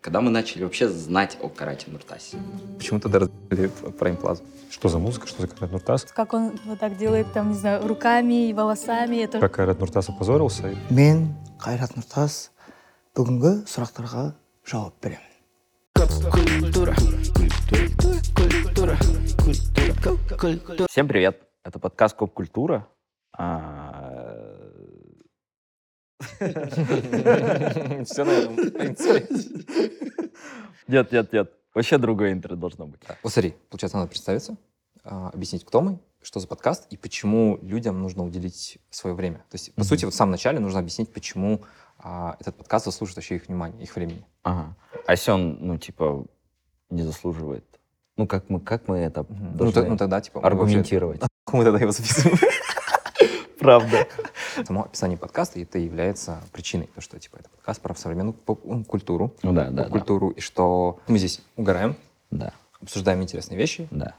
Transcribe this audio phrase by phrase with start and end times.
[0.00, 2.38] Когда мы начали вообще знать о карате Нуртасе?
[2.78, 4.42] Почему тогда разбили Prime Plaza?
[4.70, 6.04] Что за музыка, что за Кайрат Нуртас?
[6.04, 9.18] Как он вот так делает, там, не знаю, руками и волосами.
[9.18, 10.74] Это Как Кайрат Нуртас опозорился.
[10.90, 12.48] мен қайрат нұртас
[13.14, 14.32] бүгінгі сұрақтарға
[14.64, 15.20] жауап беремін
[20.88, 21.42] Всем привет!
[21.62, 22.86] Это подкаст Коп Культура.
[28.04, 29.26] Все на этом, в принципе.
[30.88, 31.52] Нет, нет, нет.
[31.74, 33.00] Вообще другое интро должно быть.
[33.22, 34.56] Вот смотри, получается, надо представиться,
[35.04, 39.38] а, объяснить, кто мы, что за подкаст и почему людям нужно уделить свое время.
[39.50, 41.62] То есть, по сути, вот в самом начале нужно объяснить, почему
[41.98, 44.26] а, этот подкаст заслужит вообще их внимания, их времени.
[44.42, 44.74] Ага.
[45.06, 46.26] А если он, ну, типа,
[46.90, 47.64] не заслуживает?
[48.16, 51.20] Ну, как мы, как мы это Ну, должны т- ну, тогда, типа, мы вообще- аргументировать?
[51.52, 52.38] Мы тогда его записываем.
[53.60, 54.08] Правда.
[54.66, 58.84] Само описание подкаста это является причиной, то, что типа это подкаст про современную поп- ну,
[58.84, 61.94] культуру, да, да, поп-культуру, и что мы здесь угораем,
[62.30, 64.14] Да, обсуждаем интересные вещи да.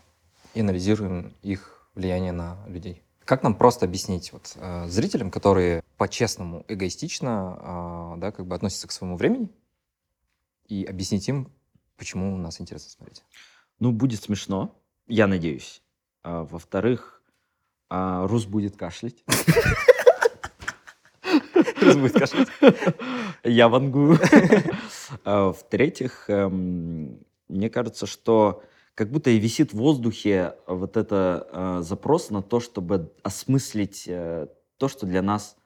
[0.54, 3.02] и анализируем их влияние на людей.
[3.26, 8.88] Как нам просто объяснить вот, э, зрителям, которые по-честному, эгоистично, э, да, как бы относятся
[8.88, 9.50] к своему времени,
[10.68, 11.52] и объяснить им,
[11.98, 13.24] почему нас интересно смотреть?
[13.80, 14.76] Ну, будет смешно,
[15.08, 15.82] я надеюсь.
[16.24, 17.21] А, во-вторых,
[17.94, 19.24] а, Рус будет кашлять.
[21.82, 22.48] Рус будет кашлять.
[23.44, 24.18] Я вангую.
[25.26, 27.20] А, В-третьих, эм,
[27.50, 28.64] мне кажется, что
[28.96, 34.48] как будто и висит в воздухе вот это э, запрос на то, чтобы осмыслить э,
[34.78, 35.58] то, что для нас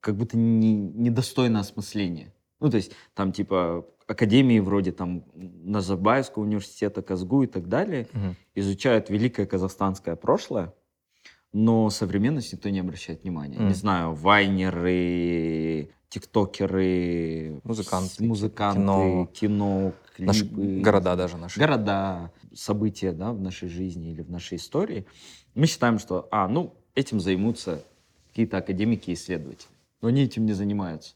[0.00, 2.32] как будто не- недостойно осмысления.
[2.60, 8.36] Ну, то есть там типа академии вроде там Назарбаевского университета, Казгу и так далее Мгм.
[8.54, 10.72] изучают великое казахстанское прошлое,
[11.54, 13.56] но современность никто не обращает внимания.
[13.56, 13.68] Мгм.
[13.68, 19.28] Не знаю, вайнеры, тиктокеры, Музыканты, музыканты, кино.
[19.32, 21.58] кино, Наши клипы, города даже наши.
[21.58, 25.06] города, события да, в нашей жизни или в нашей истории.
[25.54, 27.84] Мы считаем, что, а, ну, этим займутся
[28.30, 29.68] какие-то академики и исследователи.
[30.02, 31.14] Но они этим не занимаются.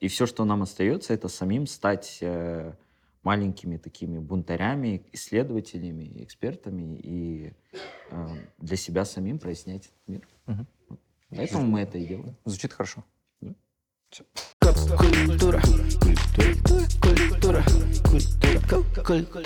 [0.00, 2.74] И все, что нам остается, это самим стать э,
[3.22, 7.52] маленькими такими бунтарями, исследователями, экспертами и
[8.10, 8.28] э,
[8.58, 10.28] для себя самим прояснять этот мир.
[10.46, 10.66] Мгм.
[11.30, 12.36] Поэтому мы это и делаем.
[12.44, 13.04] Звучит хорошо.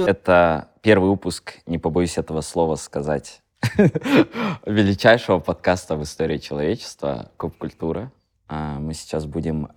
[0.07, 3.43] Это первый выпуск, не побоюсь этого слова сказать,
[4.67, 8.11] величайшего подкаста в истории человечества «Коп-культура».
[8.49, 9.69] А, Мы сейчас будем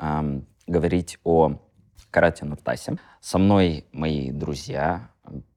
[0.67, 1.59] говорить о
[2.11, 2.97] карате Нуртасе.
[3.21, 5.09] Со мной мои друзья,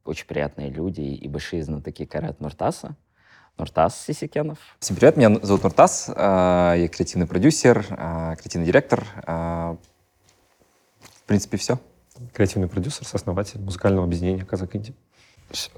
[0.04, 2.96] очень приятные люди и большие знатоки карате Нуртаса.
[3.58, 4.58] Нуртас Сисикенов.
[4.80, 6.12] Всем привет, меня зовут Нуртас, э,
[6.78, 9.06] я креативный продюсер, э, креативный директор.
[9.26, 9.76] э,
[11.00, 11.78] В принципе, все.
[12.32, 14.94] Креативный продюсер, сооснователь музыкального объединения Казак Инди.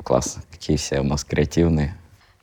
[0.04, 1.96] Класс, какие все у нас креативные.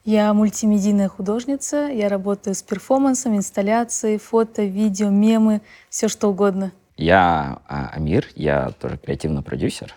[0.03, 6.73] я мультимедийная художница, я работаю с перформансом, инсталляцией, фото, видео, мемы, все что угодно.
[7.01, 9.95] Я а, Амир, я тоже креативный продюсер.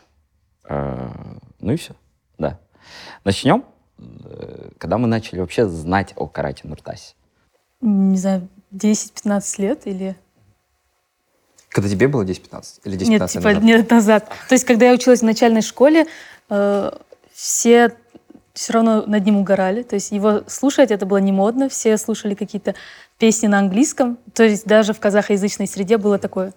[0.67, 1.11] Э,
[1.61, 1.93] Ну и все,
[2.39, 2.59] да.
[3.25, 3.65] Начнем.
[3.99, 7.15] Э, Когда мы начали вообще знать о карате Нуртасе?
[7.83, 10.17] Не знаю, 10-15 лет или...
[11.69, 12.81] Когда тебе было 10-15?
[12.85, 13.63] Или 10-15 Нет, типа назад?
[13.63, 14.29] лет назад.
[14.49, 16.07] То есть, когда я училась в начальной школе,
[16.49, 16.91] э,
[17.35, 17.95] все
[18.55, 19.83] все равно над ним угорали.
[19.83, 21.69] То есть его слушать это было не модно.
[21.69, 22.75] Все слушали какие-то
[23.19, 24.17] песни на английском.
[24.33, 26.55] То есть даже в казахоязычной среде было такое.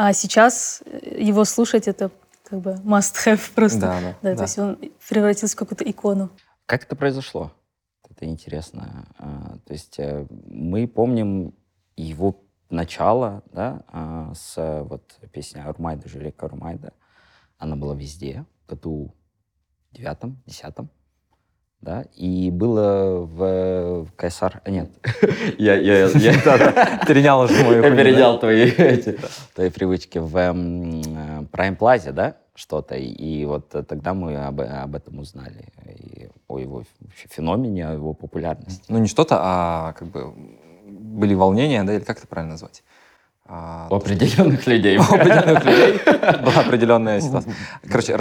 [0.00, 2.12] А сейчас э, его слушать это
[2.44, 3.80] как бы must have просто.
[3.80, 4.36] Да, да, Да, да.
[4.36, 4.78] то есть он
[5.08, 6.30] превратился в какую-то икону.
[6.66, 7.52] Как это произошло?
[8.08, 9.08] Это интересно.
[9.18, 11.52] А, То есть э, мы помним
[11.96, 16.92] его начало, да, а, с э, вот песни Урмайда, Жулика Урмайда.
[17.58, 19.12] Она была везде, в году
[19.90, 20.90] девятом, десятом.
[21.80, 24.60] Да, и было в, в Кайсар...
[24.64, 24.90] а, Нет,
[25.58, 26.32] я, я, я,
[27.06, 29.16] Перенял уже мою я перенял твои, эти,
[29.54, 32.96] твои привычки в э, Prime Plaza, да, что-то.
[32.96, 35.68] И вот э, тогда мы об, об этом узнали.
[35.86, 36.82] И о его
[37.14, 38.82] феномене, о его популярности.
[38.88, 40.34] Ну, не что-то, а как бы
[40.84, 42.82] были волнения, да, или как это правильно назвать?
[43.46, 44.98] А, У определенных людей.
[44.98, 46.00] у определенных людей
[46.42, 47.54] была определенная ситуация.
[47.88, 48.16] Короче,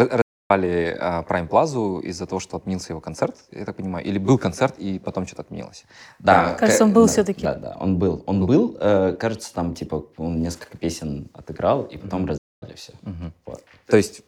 [0.57, 4.37] разорвали а, Prime Plaza из-за того, что отменился его концерт, я так понимаю, или был
[4.37, 5.85] концерт, и потом что-то отменилось.
[6.19, 7.41] Да, Кажется, он был да, всё-таки.
[7.43, 8.23] Да, да, он был.
[8.25, 12.93] Он был, э, кажется, там, типа, он несколько песен отыграл, и потом разобрали все.
[13.01, 13.33] Мгм.
[13.45, 13.63] Вот.
[13.87, 14.21] То есть,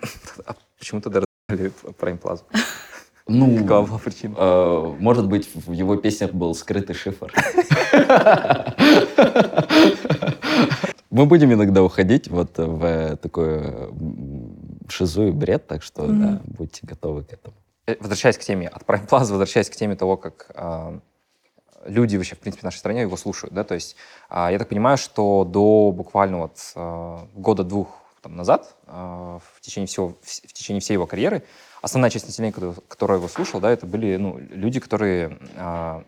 [0.46, 2.42] а почему тогда разорвали Prime Plaza?
[3.28, 4.34] Ну, Какова была причина?
[4.36, 7.32] э, может быть, в его песнях был скрытый шифр.
[11.10, 14.51] Мы будем иногда уходить вот в такой м,
[14.88, 16.20] шизу и бред, так что, Мгм.
[16.20, 17.56] да, будьте готовы к этому.
[17.86, 21.00] Э, Возвращаясь к теме от Prime Plaza, возвращаясь к теме того, как а,
[21.84, 23.96] люди вообще, в принципе, в нашей стране его слушают, да, то есть
[24.28, 27.88] а, я так понимаю, что до буквально вот а, года-двух
[28.20, 31.42] там, назад, а, в, течение всего, в, в течение всей его карьеры,
[31.80, 32.54] основная часть населения,
[32.88, 36.04] которая, его слушал, да, это были ну, люди, которые а,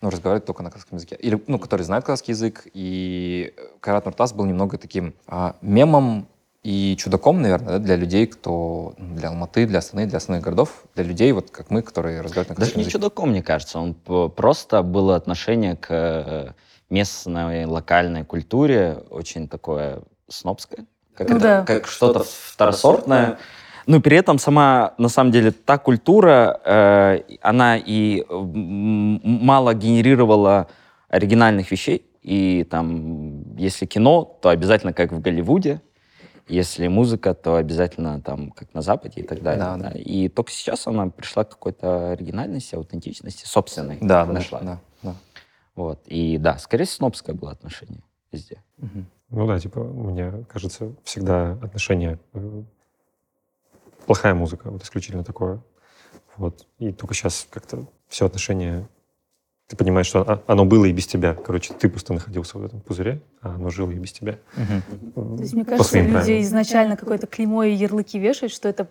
[0.00, 4.32] ну, разговаривают только на казахском языке, или, ну, которые знают казахский язык, и Кайрат Нуртас
[4.32, 6.28] был немного таким а, мемом
[6.62, 10.84] и чудаком, наверное, да, для людей, кто ну, для Алматы, для Астаны, для остальных городов,
[10.94, 12.98] для людей, вот как мы, которые разговаривают на Даже не языке.
[12.98, 13.80] чудаком, мне кажется.
[13.80, 16.52] Он просто было отношение к э,
[16.88, 20.86] местной локальной культуре очень такое снобское.
[21.16, 21.64] Как, Ну это- да.
[21.64, 23.38] как что-то второсортное.
[23.86, 30.68] Ну, при этом сама, на самом деле, та культура, э, она и мало генерировала
[31.08, 32.06] оригинальных вещей.
[32.22, 35.80] И там, если кино, то обязательно как в Голливуде.
[36.48, 39.64] Если музыка, то обязательно там как на Западе и так далее.
[39.64, 39.90] Да, да.
[39.90, 39.98] да.
[39.98, 43.98] И только сейчас она пришла к какой-то оригинальности, аутентичности, собственной.
[44.00, 44.60] Да, нашла.
[44.60, 45.14] да, да.
[45.74, 46.02] Вот.
[46.06, 48.62] И да, скорее снобское было отношение везде.
[48.78, 49.06] Мгм.
[49.30, 52.18] Ну да, типа, мне кажется, всегда отношение...
[52.34, 52.62] э,
[54.04, 55.62] Плохая музыка, вот исключительно такое.
[56.36, 56.66] Вот.
[56.78, 58.88] И только сейчас как-то все отношение...
[59.72, 61.32] Ты понимаешь, что о- оно было и без тебя.
[61.32, 64.36] Короче, ты просто находился в этом пузыре, а оно жило и без тебя.
[64.54, 65.36] Мгм.
[65.38, 66.42] То есть, мне кажется, люди правилам.
[66.42, 68.88] изначально какое-то клеймо и ярлыки вешают, что это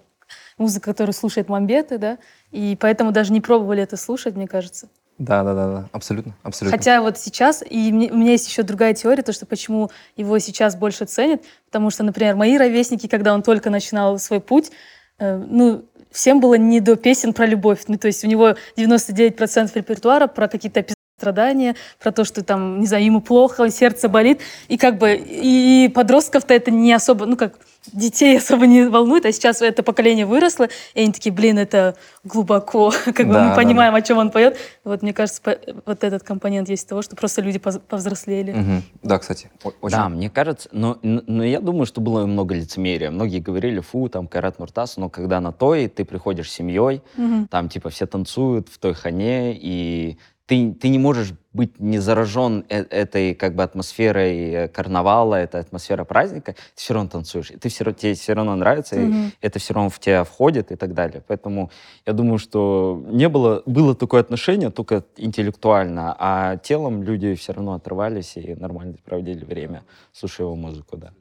[0.57, 2.17] музыка, которую слушает Мамбеты, да,
[2.49, 4.89] и поэтому даже не пробовали это слушать, мне кажется.
[5.19, 6.75] Да, да, да, да, абсолютно, абсолютно.
[6.75, 10.39] Хотя вот сейчас, и мне- у меня есть еще другая теория, то, что почему его
[10.39, 14.71] сейчас больше ценят, потому что, например, мои ровесники, когда он только начинал свой путь,
[15.19, 17.81] э, ну, всем было не до песен про любовь.
[17.87, 20.85] Ну, то есть у него 99% репертуара про какие-то
[21.31, 24.39] страдания, про то, что там, не знаю, ему плохо, сердце болит.
[24.69, 27.59] И как бы и подростков-то это не особо, ну как,
[27.93, 32.91] детей особо не волнует, а сейчас это поколение выросло, и они такие, блин, это глубоко,
[33.05, 34.57] как бы Да, мы да, понимаем, о чем он поет.
[34.83, 35.41] Вот мне кажется,
[35.85, 38.51] вот этот компонент есть того, что просто люди повзрослели.
[38.51, 38.83] Мгм.
[39.03, 39.51] Да, кстати,
[39.81, 39.95] очень.
[39.95, 43.11] Да, мне кажется, но, но я думаю, что было много лицемерия.
[43.11, 47.47] Многие говорили, фу, там, Кайрат Нуртас, но когда на той, ты приходишь с семьей, Мгм.
[47.47, 52.65] там, типа, все танцуют в той хане, и ты, ты не можешь быть не заражен
[52.69, 57.57] э- этой, как бы, атмосферой э, карнавала, этой атмосфера праздника, ты все равно танцуешь, и
[57.57, 59.31] ты все, равно- тебе все равно нравится, и Мгм.
[59.41, 61.23] это все равно в тебя входит и так далее.
[61.27, 61.69] Поэтому
[62.05, 67.73] я думаю, что не было, было такое отношение только интеллектуально, а телом люди все равно
[67.73, 69.83] отрывались и нормально проводили время,
[70.13, 71.11] слушая его музыку, да.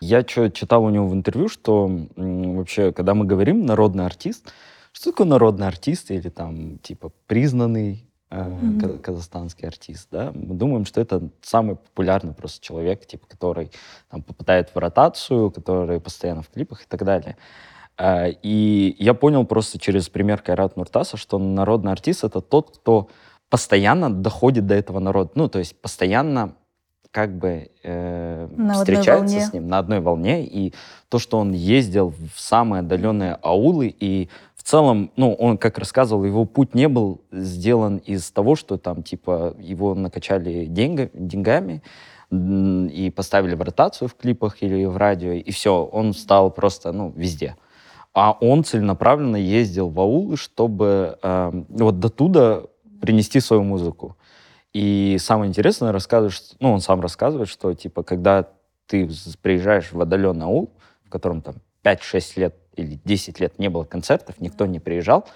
[0.00, 1.86] Я что читал у него в интервью, что
[2.16, 4.52] м, вообще, когда мы говорим народный артист,
[4.92, 10.32] что такое народный артист или там типа признанный э, ка- казахстанский артист, да?
[10.34, 13.70] Мы думаем, что это самый популярный просто человек, типа, который
[14.10, 17.36] там попадает в ротацию, который постоянно в клипах и так далее.
[17.96, 23.08] А, И я понял просто через пример Кайрат Нуртаса, что народный артист— это тот, кто
[23.50, 25.32] постоянно доходит до этого народа.
[25.34, 26.54] Ну, то есть постоянно
[27.10, 30.46] как бы э, На встречается с ним на одной волне.
[30.46, 30.72] И
[31.08, 34.28] то, что он ездил в самые отдаленные аулы, и
[34.70, 39.54] целом, ну, он, как рассказывал, его путь не был сделан из того, что там, типа,
[39.58, 41.82] его накачали деньга- деньгами,
[42.32, 47.12] и поставили в ротацию в клипах или в радио, и все, он стал просто, ну,
[47.16, 47.56] везде.
[48.14, 52.62] А он целенаправленно ездил в аулы, чтобы эм, вот до туда
[53.00, 54.16] принести свою музыку.
[54.72, 58.48] И самое интересное, рассказывает, ну, он сам рассказывает, что, типа, когда
[58.86, 59.08] ты
[59.42, 60.70] приезжаешь в отдаленный аул,
[61.04, 65.26] в котором там 5-6 лет или 10 лет не было концертов, никто не приезжал,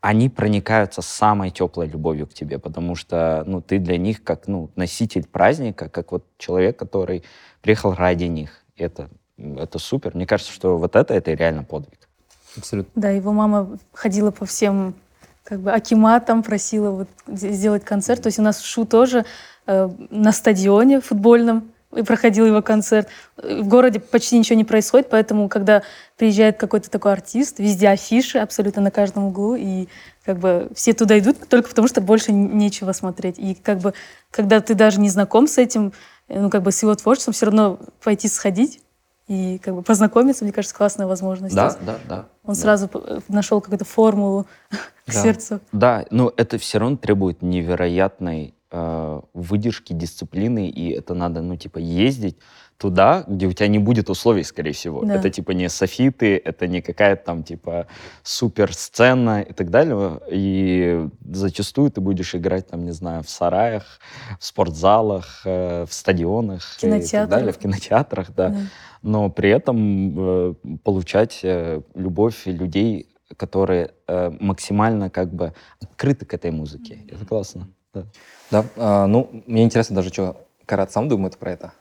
[0.00, 4.70] они проникаются самой теплой любовью к тебе, потому что, ну, ты для них как, ну,
[4.76, 7.24] носитель праздника, как вот человек, который
[7.62, 8.62] приехал ради них.
[8.76, 10.14] И Это, это супер.
[10.14, 12.08] Мне кажется, что вот это, это реально подвиг.
[12.56, 12.92] Абсолютно.
[13.00, 14.94] Да, его мама ходила по всем
[15.42, 18.22] как бы акиматам, просила вот сделать концерт.
[18.22, 19.24] То есть у нас в Шу тоже
[19.66, 23.08] э, на стадионе футбольном и проходил его концерт.
[23.38, 25.82] Э, В городе почти ничего не происходит, поэтому, когда
[26.16, 29.88] приезжает какой-то такой артист, везде афиши абсолютно на каждом углу, и
[30.24, 33.38] как бы все туда идут только потому, что больше нечего смотреть.
[33.38, 33.94] И как бы,
[34.30, 35.92] когда ты даже не знаком с этим,
[36.28, 38.80] э, ну, как бы с его творчеством, все равно пойти сходить
[39.26, 41.54] и как бы познакомиться, мне кажется, классная возможность.
[41.54, 42.26] Есть да, да.
[42.44, 44.46] он сразу п- нашел какую-то формулу
[45.06, 45.22] к Да.
[45.22, 45.60] сердцу.
[45.72, 51.78] Да, но это все равно требует невероятной э, выдержки, дисциплины, и это надо, ну, типа,
[51.78, 52.36] ездить
[52.78, 55.04] туда, где у тебя не будет условий, скорее всего.
[55.04, 55.16] Да.
[55.16, 57.88] Это типа не софиты, это не какая-то там типа
[58.22, 60.20] супер сцена и так далее.
[60.30, 63.98] И зачастую ты будешь играть там, не знаю, в сараях,
[64.38, 68.50] в спортзалах, э, в стадионах и так далее, в кинотеатрах, да.
[68.50, 68.56] Да.
[69.02, 76.32] Но при этом э, получать э, любовь людей, которые э, максимально как бы открыты к
[76.32, 77.00] этой музыке.
[77.08, 77.68] Это классно.
[77.92, 78.06] Да.
[78.50, 80.36] Да, а, ну, мне интересно даже, что
[80.66, 81.72] Карат сам думает про это.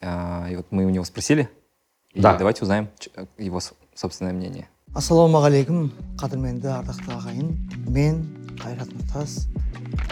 [0.00, 1.48] А, и вот мы у него спросили.
[2.12, 2.36] И Да.
[2.36, 2.88] давайте узнаем
[3.38, 3.60] его
[3.94, 4.68] собственное мнение.
[4.96, 7.50] ассалаумағалейкум қадірменді ардақты ағайын
[7.92, 8.22] мен
[8.56, 9.44] қайрат нұртас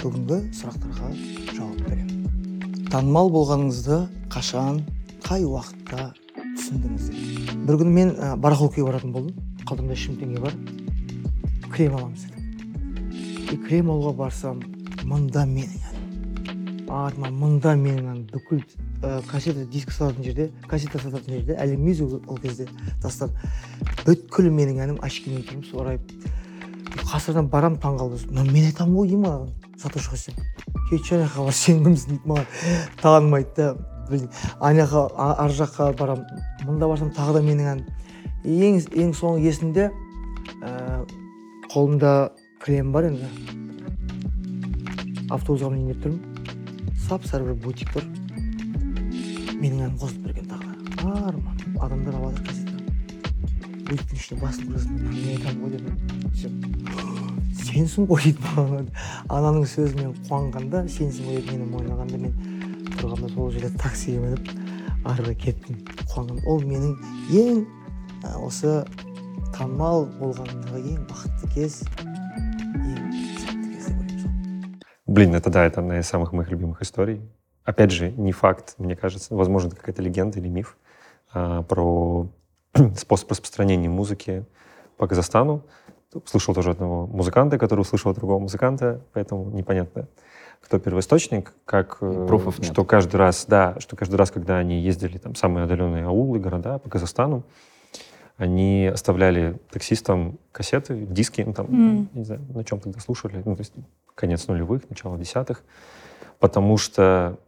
[0.02, 1.08] бүгінгі сұрақтарға
[1.56, 4.82] жауап беремін танымал болғаныңызды қашан
[5.24, 10.54] қай уақытта түсіндіңіздер бір күні мен ә, барахолкіге баратын болдым қалтамда үш мың теңге бар
[11.72, 14.60] крем аламыз дедім и крем алуға барсам
[15.06, 18.62] мында менің артыма мында менің бүкіл
[19.02, 22.68] ә, кассета диск сататын жерде кассета сататын жерде әлем мюзик ол кезде
[23.02, 23.34] тастап
[24.06, 29.50] бүткіл менің әнім очкимен тұрмын сорайып қасырдан барам мына мен айтамын ғой деймін маған
[29.82, 30.28] сатушы қыз
[30.90, 32.46] кет ана жаққа бар сен кімсің дейді маған
[33.02, 33.76] танымайды да
[34.60, 37.86] ана жаққа ар жаққа барамын мында барсам тағы да менің әнім
[38.46, 39.90] ең ең соңғы есімде
[40.62, 41.04] ә,
[41.72, 42.30] қолымда
[42.62, 43.65] крем бар енді.
[45.30, 46.22] Автобусқа мінейін деп тұрмын.
[47.08, 48.06] Сап сары бір бутик бар.
[49.56, 50.68] Менің әнім қосылып тұр екен тағы.
[51.02, 52.66] Да арман адамдар алып жатыр
[53.86, 55.86] бутиктің ішіне басып кіресің мен айтамын ғой деп
[57.60, 58.88] сенсің ғой дейді маған
[59.30, 62.32] ананың сөзімен қуанғанда сенсің ғой деп мені мойындағанда мен
[62.96, 64.44] тұрғанда сол жерде таксиге мініп
[65.06, 65.74] ары қарай кеттім
[66.10, 66.92] қуанған ол менің
[67.42, 67.62] ең
[68.42, 68.82] осы
[69.54, 71.82] танымал болғанымдағы ең бақытты кез.
[75.16, 77.22] Блин, это да, это одна из самых моих любимых историй.
[77.64, 79.34] Опять же, не факт, мне кажется.
[79.34, 80.76] Возможно, это какая-то легенда или миф
[81.32, 82.28] а, про
[82.94, 84.44] способ распространения музыки
[84.98, 85.62] по Казахстану.
[86.26, 90.06] Слышал тоже одного музыканта, который услышал от другого музыканта, поэтому непонятно,
[90.60, 92.70] кто первоисточник, как э, Пруфов нет.
[92.70, 96.76] что каждый раз, да, что каждый раз, когда они ездили там самые отдаленные аулы, города
[96.76, 97.42] по Казахстану,
[98.36, 102.08] они оставляли таксистам кассеты, диски, ну, там, М.
[102.12, 103.72] не знаю, на чем тогда слушали, ну, то есть
[104.14, 105.64] конец нулевых, начало десятых,
[106.38, 107.38] потому что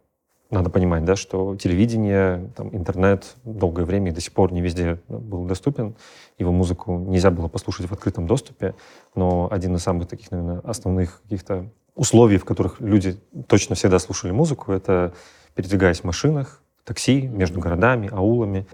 [0.50, 4.98] надо понимать, да, что телевидение, там, интернет долгое время и до сих пор не везде
[5.08, 5.94] был доступен.
[6.38, 8.74] Его музыку нельзя было послушать в открытом доступе,
[9.14, 14.30] но один из самых таких, наверное, основных каких-то условий, в которых люди точно всегда слушали
[14.30, 15.12] музыку, это
[15.54, 18.66] передвигаясь в машинах, такси между городами, аулами.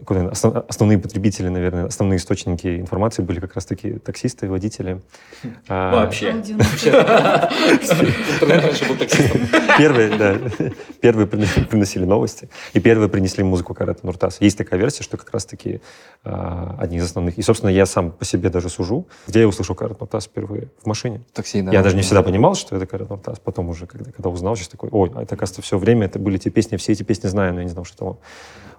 [0.69, 5.01] Основные потребители, наверное, основные источники информации были как раз-таки таксисты, водители.
[5.69, 6.31] А, Вообще.
[6.31, 6.63] Интернет
[8.41, 9.41] раньше был таксистом.
[9.77, 10.39] Первые, да,
[11.01, 14.37] первые приносили, новости, и первые принесли музыку Карата Нуртаса.
[14.45, 15.81] Есть такая версия, что как раз-таки
[16.23, 17.37] а, одни из основных.
[17.37, 20.69] И, собственно, я сам по себе даже сужу, где я услышал Карат Нуртас впервые?
[20.81, 21.23] В машине.
[21.33, 21.73] Такси, да.
[21.73, 23.41] я даже не всегда понимал, что это Карат Нуртас.
[23.41, 26.39] Потом уже, когда, когда узнал, сейчас такой, ой, а это, оказывается, все время это были
[26.39, 28.19] те песни, все эти песни знаю, но я не знал, что это он.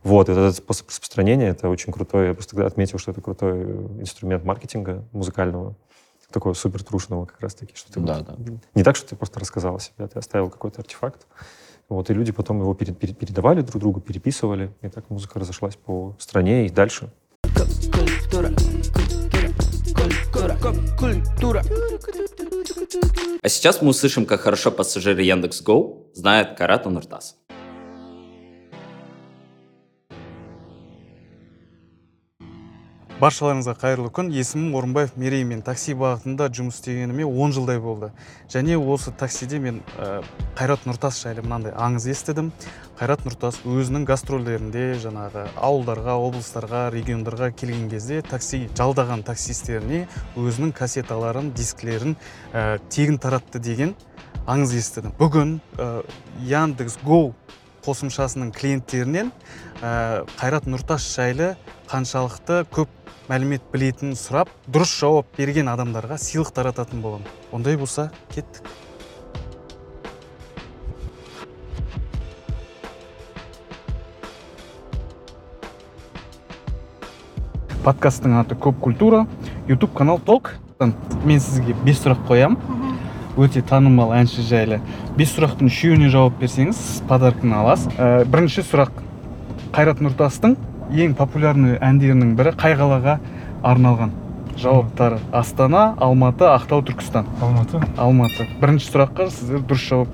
[0.03, 2.27] Вот, и этот способ распространения, это очень крутой.
[2.27, 3.63] Я просто тогда отметил, что это крутой
[3.99, 5.75] инструмент маркетинга музыкального,
[6.31, 8.53] такого супер трушного как раз-таки, что ты Да, вот да.
[8.75, 11.25] не так, что ты просто рассказал о себе, ты оставил какой-то артефакт.
[11.87, 15.75] Вот, и люди потом его пере- пере- передавали друг другу, переписывали, и так музыка разошлась
[15.75, 17.11] по стране и дальше.
[23.41, 27.37] А сейчас мы услышим, как хорошо пассажиры Яндекс.Го знают Карата Нуртас.
[33.25, 34.27] Баршаларыңызға қайырлы күн.
[34.35, 38.11] Есімім орынбаев мерей мен такси бағытында жұмыс істегеніме 10 жылдай болды.
[38.53, 40.21] Және осы таксиде мен ә,
[40.59, 42.51] қайрат нұртас жайлы мынандай аңыз естідім.
[42.99, 50.05] Қайрат нұртас өзінің гастрольдерінде жаңағы ауылдарға облыстарға региондарға келген кезде такси жалдаған таксистеріне
[50.37, 52.19] өзінің кассеталарын дисклерін
[52.53, 53.95] ә, тегін таратты деген
[54.45, 55.17] аңыз естідім.
[55.17, 56.03] Бүгін ә,
[56.45, 57.33] яндекс гоу
[57.85, 59.31] қосымшасының клиенттерінен
[59.81, 61.53] ә, қайрат нұртас жайлы
[61.91, 62.89] қаншалықты көп
[63.29, 67.29] мәлімет білетінін сұрап дұрыс жауап берген адамдарға сыйлық тарататын боламын.
[67.53, 68.65] Ондай болса кеттік.
[77.85, 79.27] Подкасттың аты көп культура
[79.69, 82.84] ютуб канал ток мен сізге бес сұрақ қоямын
[83.37, 84.79] өте танымал әнші жайлы.
[85.17, 87.89] Бес сұрақтың үшеуіне жауап берсеңіз сіз подарканы аласыз.
[87.97, 88.91] Ә, бірінші сұрақ.
[89.75, 90.55] Қайрат нұртастың
[90.95, 93.17] ең популярный әндерінің бірі қай қалаға
[93.63, 94.13] арналған.
[94.55, 97.25] Жауаптары астана алматы ақтау түркістан.
[97.43, 97.81] Алматы.
[97.99, 98.47] Алматы.
[98.61, 100.13] Бірінші сұраққа сіздер дұрыс жауап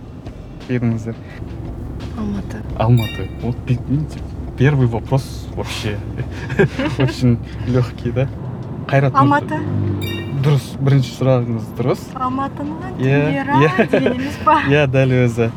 [0.70, 1.16] бердіңіздер
[2.18, 2.58] Алматы.
[2.78, 3.28] алматы.
[3.44, 3.78] Вот бе-
[4.58, 5.98] первый вопрос вообще.
[6.98, 7.38] Очень
[7.68, 8.28] легкий да?
[8.88, 9.60] Қайрат алматы.
[10.42, 12.02] Дұрыс бірінші сұрағыңыз дұрыс.
[12.18, 13.86] Алматының түндері иә.
[13.92, 15.52] деген емес па иә дәл өзі.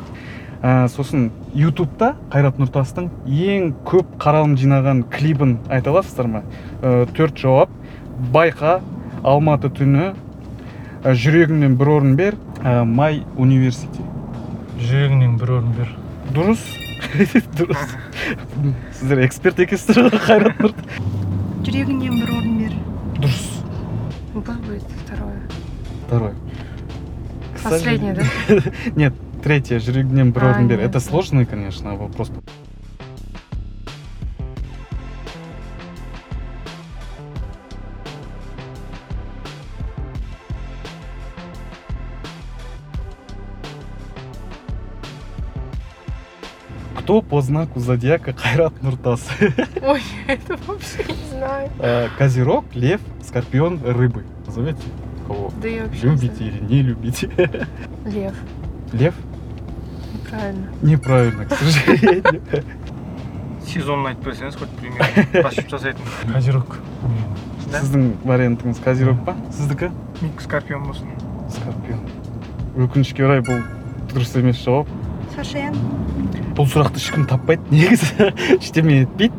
[0.65, 6.43] Ә, сосын ютубта қайрат нұртастың ең көп қаралым жинаған клибін айта аласыздар ма?
[6.83, 7.73] Ә, төрт жауап.
[8.35, 8.79] Байқа
[9.23, 10.13] алматы түні.
[11.05, 12.39] Ә, жүрегіңнен бір орын бер.
[12.61, 14.05] Ә, май университи.
[14.81, 15.97] Жүрегіңнен бір орын бер.
[16.37, 16.65] Дұрыс.
[17.59, 17.97] Дұрыс.
[19.01, 20.87] Сіздер эксперт екенсіздер ғой қайрат нұрт.
[21.65, 22.81] Жүрегіңнен бір орын бер.
[23.21, 23.54] Дұрыс.
[24.47, 25.41] Б будет второе.
[26.07, 26.33] второй
[27.57, 28.23] К Последнее, да?
[28.97, 32.31] Нет, третье, жүрегіңнен бір А, Это сложный, конечно, вопрос.
[47.05, 49.29] Кто по знаку зодиака Кайрат Нуртас?
[49.83, 51.71] Ой, это вообще не знаю.
[51.79, 53.03] Э, Козерог, Лев,
[53.34, 54.24] Скорпион, Рыбы.
[54.46, 54.82] Назовите
[55.28, 55.52] кого?
[55.62, 56.52] Да я вообще не Любите знаю.
[56.52, 57.30] или не любите?
[58.06, 58.36] Лев.
[58.94, 59.16] Лев?
[60.30, 60.68] Правильно.
[60.82, 62.42] Неправильно, к сожалению.
[63.70, 66.78] сезонын айтып берсеңіз хоть примерно басып жасайтын Козерог.
[67.72, 67.82] Да?
[67.84, 69.36] Сіздің вариантыңыз Козерог па?
[69.54, 69.92] Сіздікі?
[70.22, 71.12] менікі скорпион болсын
[71.54, 72.02] Скорпион.
[72.78, 73.62] Өкінішке орай бұл
[74.10, 74.90] дұрыс емес жауап.
[75.36, 75.78] сашен
[76.58, 78.32] Бұл сұрақты ешкім таппайды негізі.
[78.58, 79.34] Ештеме етпейді.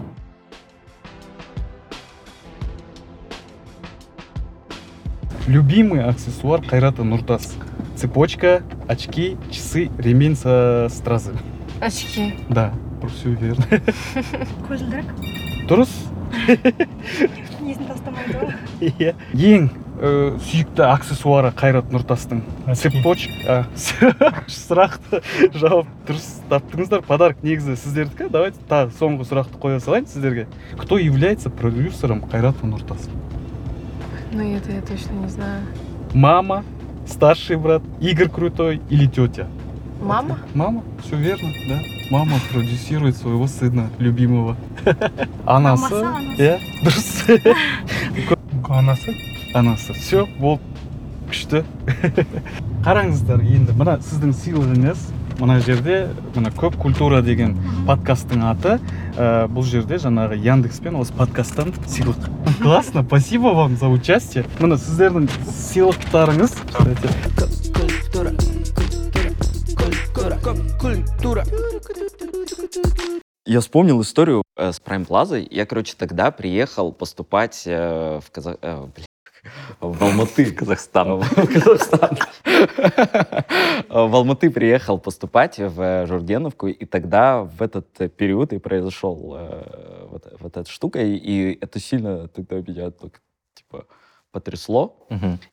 [5.46, 7.56] Любимый аксессуар Кайрата Нуртас.
[7.96, 11.38] Цепочка, очки, часы, ремень со стразами.
[11.80, 12.34] Очки.
[12.48, 12.72] Да,
[13.08, 13.64] все верно.
[14.68, 15.08] көзілдірік
[15.68, 15.92] Дұрыс.
[17.60, 19.14] есін тастамайды ғой Иә.
[19.34, 19.66] Ең
[20.00, 20.10] э,
[20.44, 22.42] сүйікті аксессуары Қайрат Нұртастың.
[22.76, 23.64] Цепочка.
[23.76, 25.20] Сұрақты
[25.54, 27.02] жауап дұрыс таптыңыздар.
[27.06, 28.30] Подарок негізі сіздердікі.
[28.32, 30.46] Давайте тағы соңғы сұрақты қоя салайын сіздерге.
[30.78, 33.08] Кто является продюсером Қайрата Нұртас?
[34.34, 35.62] Ну, это я точно не знаю.
[36.14, 36.64] Мама,
[37.06, 39.46] старший брат, Игорь Крутой или тетя?
[40.02, 40.38] Мама?
[40.54, 41.78] Мама, все верно, да.
[42.10, 44.56] Мама продюсирует своего сына любимого.
[45.46, 45.94] Анасы.
[45.94, 46.42] Мамасы, анасы.
[46.42, 47.54] Иә, дұрыс.
[48.70, 49.16] анасы
[49.52, 50.62] анасы все болды
[51.30, 51.62] күшті
[52.86, 55.02] қараңыздар енді мына сіздің сыйлығыңыз
[55.40, 58.78] мына жерде мына көп культура деген подкасттың аты
[59.20, 62.16] Ә, бұл жерде жаңағы яндекспен осы подкасттан сыйлық
[62.62, 67.08] классно спасибо вам за участие міне сіздердің сыйлықтарыңыз Кстати,
[73.46, 75.44] Я вспомнил историю э, с Prime Plaza.
[75.50, 78.56] Я, короче, тогда приехал поступать э, в Казах...
[78.62, 79.06] э, блин,
[79.79, 81.19] в Алматы, Казахстан.
[81.19, 82.17] В Казахстан.
[83.89, 90.33] В Алматы приехал поступать в Жургеновку, и тогда в этот период и произошел э, вот,
[90.39, 93.21] вот эта штука, и, и это сильно тогда меня так,
[93.53, 93.85] типа
[94.31, 95.07] потрясло.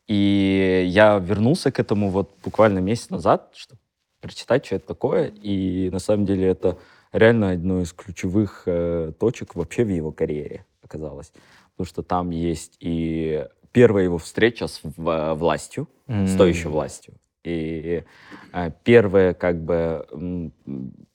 [0.09, 3.81] И я вернулся к этому вот буквально месяц назад, чтобы
[4.21, 5.33] прочитать, что это такое.
[5.43, 6.79] И на самом деле это
[7.13, 11.33] реально одно из ключевых э, точек вообще в его карьере оказалось.
[11.77, 17.15] Потому что там есть и первая его встреча с в- властью, с той еще властью.
[17.45, 18.05] И
[18.53, 20.07] э, первое, как бы,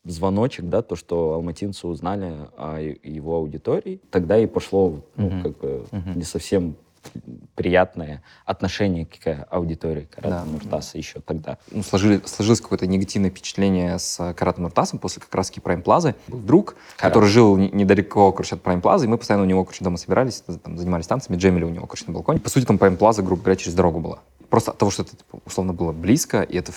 [0.03, 5.43] звоночек, да, то, что алматинцы узнали о его аудитории, тогда и пошло, ну, Мгм.
[5.43, 6.17] как бы, Мгм.
[6.19, 6.75] не совсем
[7.57, 10.45] приятное отношение к аудитории Карата Да.
[10.45, 11.57] Нуртаса еще тогда.
[11.71, 16.13] ну, сложили, сложилось какое-то негативное впечатление с Каратом Нуртасом после как раз-таки Прайм Плазы.
[16.27, 17.13] Был друг, Карат.
[17.13, 19.97] который жил не- недалеко, короче, от Прайм Плазы, и мы постоянно у него, короче, дома
[19.97, 22.39] собирались, там, занимались танцами, джемили у него, короче, на балконе.
[22.39, 24.19] По сути, там Прайм Плаза, грубо говоря, через дорогу была.
[24.51, 26.71] Просто от того, что это, типа, условно, было близко, и это,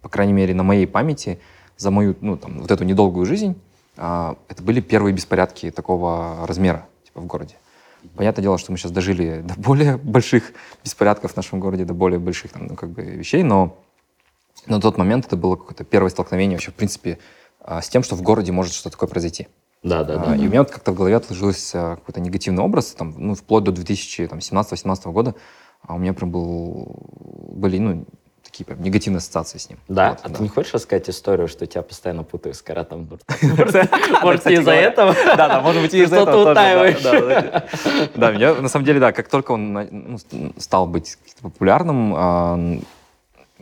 [0.00, 1.38] по крайней мере, на моей памяти,
[1.76, 3.54] за мою, ну, там, вот эту недолгую жизнь,
[3.98, 7.54] а, это были первые беспорядки такого размера, типа, в городе.
[8.16, 10.52] Понятное дело, что мы сейчас дожили до более больших
[10.84, 13.78] беспорядков в нашем городе, до более больших там, ну, как бы, вещей, но
[14.66, 17.18] на тот момент это было какое-то первое столкновение вообще, в принципе,
[17.60, 19.48] а, с тем, что в городе может что-то такое произойти.
[19.82, 23.14] Да, да, А, И у меня вот как-то в голове отложился какой-то негативный образ, там,
[23.16, 25.34] ну, вплоть до 2017-2018 года,
[25.82, 26.96] а у меня прям был,
[27.52, 28.04] были, ну,
[28.52, 29.78] такие прям негативные ассоциации с ним.
[29.88, 30.10] Да?
[30.10, 33.08] Вот, а ты не хочешь рассказать историю, что тебя постоянно путают с Каратом?
[34.22, 35.14] Может, из-за этого?
[35.14, 37.66] Да, да, может быть, из-за этого тоже, да, да, да, да.
[38.14, 40.18] Да, меня, на самом деле, да, как только он ну,
[40.58, 42.80] стал быть популярным, а,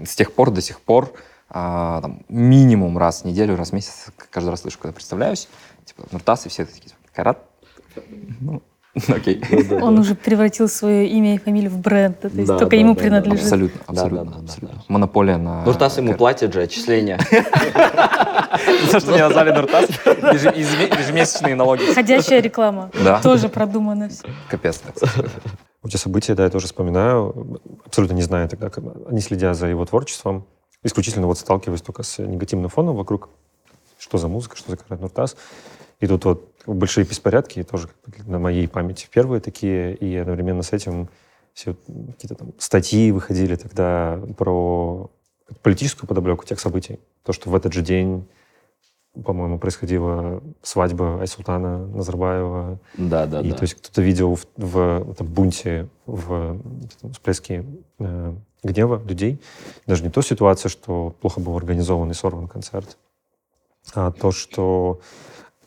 [0.02, 1.12] с тех пор до сих пор
[1.48, 5.48] а, там, минимум раз в неделю, раз в месяц, каждый раз слышу, когда представляюсь,
[5.84, 7.38] типа, Нуртас, и все такие, Карат,
[8.40, 8.60] ну,
[9.08, 9.40] Окей.
[9.80, 12.80] Он уже превратил свое имя и фамилию в бренд, да, то есть Да, только да,
[12.80, 13.44] ему да, принадлежит.
[13.44, 14.78] Абсолютно, Да, да, абсолютно, да, да, абсолютно.
[14.78, 14.84] да.
[14.88, 15.64] Монополия на...
[15.64, 17.18] Нуртас ему платит же отчисления.
[18.90, 19.88] За что меня назвали Нуртас?
[20.32, 21.84] Ежем- ежеме- Ежемесячные налоги.
[21.94, 22.90] Ходящая реклама.
[23.04, 23.20] Да.
[23.20, 24.24] Тоже продумано все.
[24.48, 24.80] Капец.
[24.84, 25.30] да, кстати.
[25.82, 29.66] Вот те события, да, я тоже вспоминаю, абсолютно не зная тогда, как- не следя за
[29.68, 30.46] его творчеством,
[30.82, 33.28] исключительно вот сталкиваясь только с негативным фоном вокруг,
[33.98, 35.36] что за музыка, что за Карат Нуртас.
[36.00, 37.88] И тут вот большие беспорядки, тоже
[38.26, 41.08] на моей памяти первые такие, и одновременно с этим
[41.54, 41.74] все
[42.12, 45.10] какие-то там статьи выходили тогда про
[45.62, 47.00] политическую подоплеку тех событий.
[47.24, 48.26] То, что в этот же день,
[49.24, 53.56] по-моему, происходила свадьба Айсултана Назарбаева, Да, да, и да.
[53.56, 56.60] то есть кто-то видел в, в этом бунте, в
[56.98, 57.64] этом всплеске
[57.98, 59.40] э, гнева людей,
[59.86, 62.96] даже не то ситуация, что плохо был организован и сорван концерт,
[63.94, 65.00] а то, что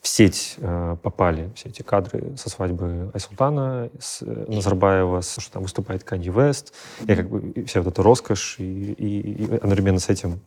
[0.04, 5.54] в сеть э, попали все эти кадры со свадьбы Айсултана, с, э, Назарбаева, с, что
[5.54, 6.74] там выступает Канье Вест,
[7.08, 10.42] и как бы вся вот эта роскошь, и, и- и одновременно с этим...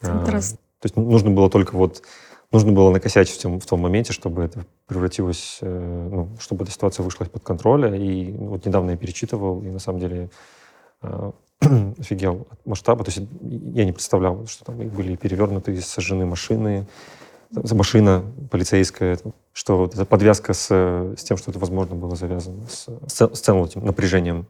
[0.00, 0.56] э, Контраст.
[0.56, 2.02] то есть нужно было только вот
[2.50, 6.72] нужно было накосячить в том, в том моменте, чтобы это превратилось, э, ну, чтобы эта
[6.72, 7.94] ситуация вышла из-под контроля.
[7.94, 10.30] И ну, вот недавно я перечитывал, и на самом деле
[11.02, 11.30] э,
[11.98, 13.04] офигел от масштаба.
[13.04, 16.86] То есть я не представлял, что там были перевернуты, сожжены машины,
[17.52, 19.18] машина полицейская,
[19.52, 23.34] что вот эта подвязка с, с тем, что это, возможно, было завязано с, с, цел-
[23.34, 24.46] с целым этим напряжением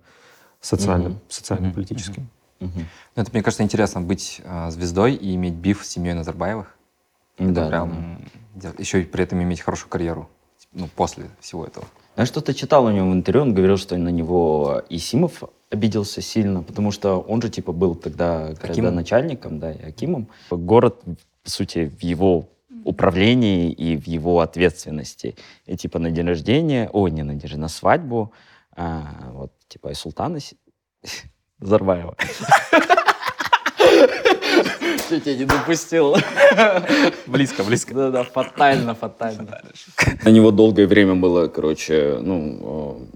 [0.61, 1.21] социальным, Мгм.
[1.29, 2.29] социально-политическим.
[2.61, 2.87] Мгм.
[3.17, 6.77] Ну, Это, мне кажется, интересно быть а, звездой и иметь биф с семьей Назарбаевых.
[7.39, 8.25] Это Да, да, прям
[8.79, 10.29] еще и при этом иметь хорошую карьеру.
[10.73, 11.87] Ну, после всего этого.
[12.17, 16.63] Я что-то читал у него в интервью, он говорил, что на него Исимов обиделся сильно,
[16.63, 18.95] потому что он же типа был тогда Акимом.
[18.95, 20.29] начальником, да, и Акимом.
[20.51, 21.03] Город,
[21.43, 22.49] по сути, в его
[22.85, 25.37] управлении и в его ответственности.
[25.67, 28.33] И типа на день рождения, ой, не на день рождения, на свадьбу,
[28.75, 30.39] а, вот типа и султана
[31.61, 32.17] Зарбаева.
[35.09, 36.17] Чуть я не допустил.
[37.27, 37.95] Близко, близко.
[37.95, 39.61] Да-да, фатально, фатально.
[40.25, 43.07] На него долгое время было, короче, ну,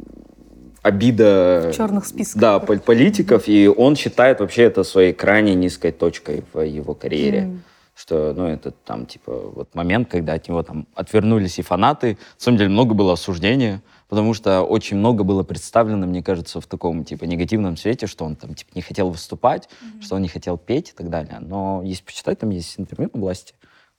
[0.82, 1.70] обида...
[1.72, 2.40] В черных списках.
[2.40, 7.58] Да, пол- политиков, и он считает вообще это своей крайне низкой точкой в его карьере.
[7.96, 12.18] Что, ну, это там, типа, вот момент, когда от него там отвернулись и фанаты.
[12.34, 16.66] На самом деле много было осуждения, потому что очень много было представлено, мне кажется, в
[16.66, 19.70] таком, типа, негативном свете, что он там, типа, не хотел выступать,
[20.02, 21.38] что он не хотел петь и так далее.
[21.40, 23.54] Но если почитать, там есть интервью на власти,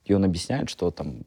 [0.06, 1.24] где он объясняет, что там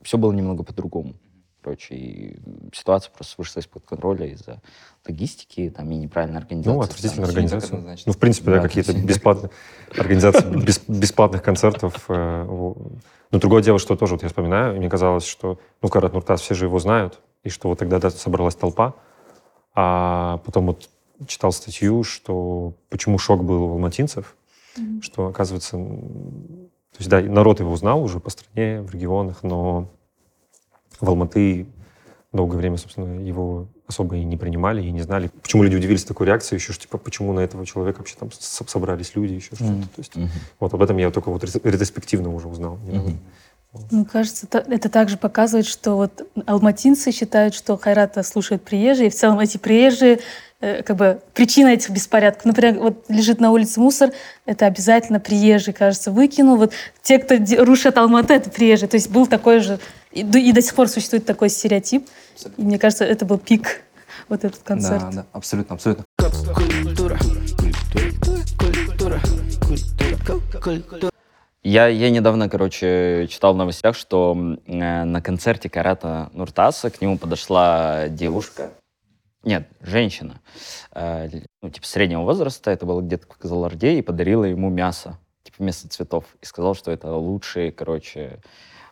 [0.00, 1.16] все было немного по-другому.
[1.64, 2.36] Короче, и
[2.74, 4.60] ситуация просто вышла из-под контроля из-за
[5.08, 6.76] логистики там, и неправильной организации.
[6.76, 7.98] Ну, отвратительная организация.
[8.04, 9.50] Ну, в принципе, да, Да, какие-то бесплатные
[9.96, 12.04] организации бес- бесплатных концертов.
[12.08, 16.12] э, Но другое дело, что тоже вот я вспоминаю, и мне казалось, что, ну, Карат
[16.12, 18.92] Нуртас, все же его знают, и что вот тогда да, собралась толпа,
[19.74, 20.90] а потом вот
[21.26, 24.36] читал статью, что почему шок был у алматинцев,
[25.00, 29.88] что, оказывается, то есть, да, народ его узнал уже по стране, в регионах, но
[31.00, 31.66] в Алматы
[32.32, 35.30] долгое время, собственно, его особо и не принимали, и не знали.
[35.42, 39.14] Почему люди удивились такой реакцией, еще, что, типа, почему на этого человека вообще там собрались
[39.14, 39.64] люди, еще что-то.
[39.64, 39.82] Мгм.
[39.82, 40.30] То есть, Мгм.
[40.58, 42.78] вот об этом я только вот ретроспективно уже узнал.
[43.90, 49.14] Мне кажется, это также показывает, что вот алматинцы считают, что Хайрата слушают приезжие, и в
[49.16, 50.20] целом эти приезжие
[50.60, 52.44] э, как бы причина этих беспорядков.
[52.44, 54.12] Например, вот лежит на улице мусор,
[54.46, 56.56] это обязательно приезжий, кажется, выкинул.
[56.56, 58.88] Вот те, кто рушат Алматы, это приезжие.
[58.88, 59.80] То есть был такой же,
[60.14, 62.08] и, до- и до сих пор существует такой стереотип.
[62.56, 63.82] И мне кажется, это был пик
[64.28, 65.02] вот этот концерт.
[65.02, 66.04] Да, да, абсолютно, абсолютно.
[71.62, 77.16] Я, я недавно, короче, читал в новостях, что э, на концерте Карата Нуртаса к нему
[77.18, 78.70] подошла девушка.
[79.44, 80.40] Нет, женщина.
[80.92, 81.28] э,
[81.62, 82.70] ну, типа, среднего возраста.
[82.70, 83.98] Это было где-то в Казаларде.
[83.98, 85.18] И подарила ему мясо.
[85.42, 86.24] Типа, вместо цветов.
[86.42, 88.40] И сказал, что это лучшие, короче,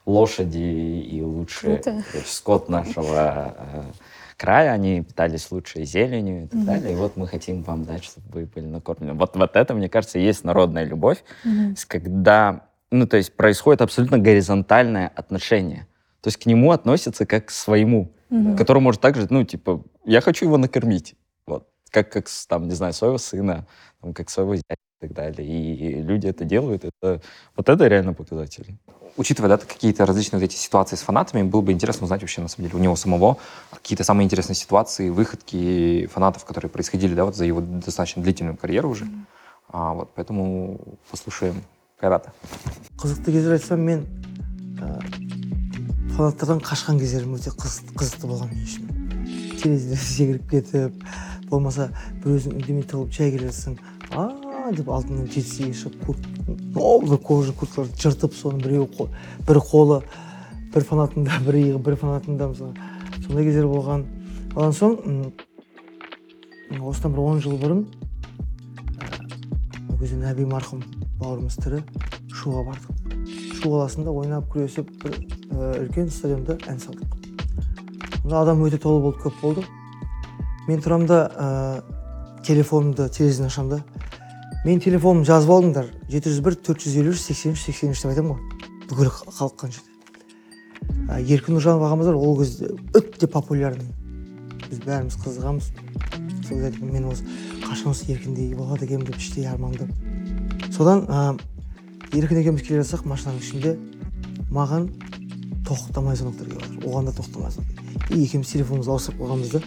[0.07, 2.03] лошади и лучший Круто.
[2.11, 3.83] короче, скот нашего э,
[4.37, 4.73] края.
[4.73, 6.67] Они питались лучшей зеленью и так Мгм.
[6.67, 6.93] далее.
[6.93, 9.15] И вот мы хотим вам дать, чтобы вы были накормлены.
[9.15, 14.19] Вот, вот это, мне кажется, есть народная любовь есть, когда, ну, то есть происходит абсолютно
[14.19, 15.87] горизонтальное отношение.
[16.21, 18.57] То есть к нему относятся как к своему, Мгм.
[18.57, 21.15] который может также, ну, типа, я хочу его накормить,
[21.47, 23.67] вот, как, как там, не знаю, своего сына,
[24.01, 25.48] там, как своего зятя так далее.
[25.48, 27.22] И люди это делают, это,
[27.56, 28.76] вот это реально показатель.
[29.16, 32.48] Учитывая да, какие-то различные вот эти ситуации с фанатами, было бы интересно узнать вообще, на
[32.48, 33.38] самом деле, у него самого
[33.72, 38.90] какие-то самые интересные ситуации, выходки фанатов, которые происходили да, вот за его достаточно длительную карьеру
[38.90, 39.08] уже.
[39.70, 41.64] А, вот, поэтому послушаем
[42.00, 42.32] Кайрата.
[42.98, 44.06] қызықты кездер айтсам мен
[44.78, 45.02] ә,
[46.14, 48.86] фанаттардан қашқан кездерім өте қызықты, қызықты болған мен үшін
[49.58, 51.08] терезеден секіріп кетіп
[51.50, 51.90] болмаса
[52.22, 53.80] біреусін үндемей тығылып шай келе жатсаң
[54.14, 54.30] а
[54.71, 54.87] Деп
[55.33, 56.29] жетісіге шығып курт-
[56.77, 59.09] новый кожа курткаларды жыртып соны біреу қо-
[59.47, 60.03] бір қолы
[60.73, 62.75] бір фанатында бір иығы бір фанатында мысалы
[63.27, 64.05] сондай кездер болған
[64.55, 65.33] одан соң
[66.81, 67.85] осыдан бір он жыл бұрын
[69.91, 70.83] ол кезде нәби марқұм
[71.21, 71.83] бауырымыз тірі
[72.33, 73.19] шуға бардық
[73.59, 75.19] шу қаласында ойнап күресіп бір
[75.83, 77.19] үлкен стадионда ән салдық
[78.25, 79.67] онда адам өте толы болды көп болды
[80.69, 81.83] мен тұрамын да ә,
[82.47, 83.83] телефонымды терезеден ашамын да
[84.65, 88.03] мен телефонымды жазып алыңдар жеті жүз бір төрт жүз елу үш сексен үш сексен үш
[88.03, 88.43] деп айтамын ғой.
[88.91, 89.83] Бүкіл халық қанша
[91.19, 93.91] еркін нұржанов ағамыз бар ол кезде өте популярный.
[94.69, 95.73] Біз бәріміз қызығамыз.
[96.47, 97.27] Сол кезде мен осы
[97.73, 99.89] қашан осы еркіндей болады екенмін деп іштей армандап
[100.75, 101.39] содан ә,
[102.13, 103.73] еркін екеуміз келе жатсақ машинаның ішінде
[104.53, 104.89] маған
[105.69, 109.63] тоқтамай звоноктар келіп жатыр оған да тоқтамай звонок и екеуміз телефонымызды ауыстырып қойғанбыз да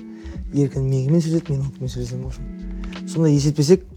[0.54, 3.88] еркін менімен сөйлеседі мен оныкімен сөйлесемін в общем сонда есептесек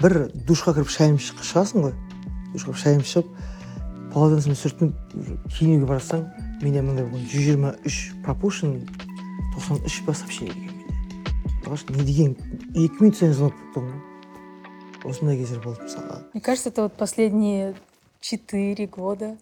[0.00, 1.94] бір душқа кіріп шайым ш- шығасың ғой
[2.54, 3.26] душқа кіріп шайым ішіп
[4.14, 6.24] полотенцемен сүртініп киінуге бара жатсаң
[6.62, 8.74] менде мынандай болған жүз жиырма үш пропушен
[9.54, 12.36] тоқсан үш па сообщение келген менде алғаш не деген
[12.74, 14.02] екі минут сайын звонок болып тұрмын
[15.04, 17.74] ғой осындай кездер болды мысалға Мне кажется, это вот последние
[18.20, 19.36] четыре года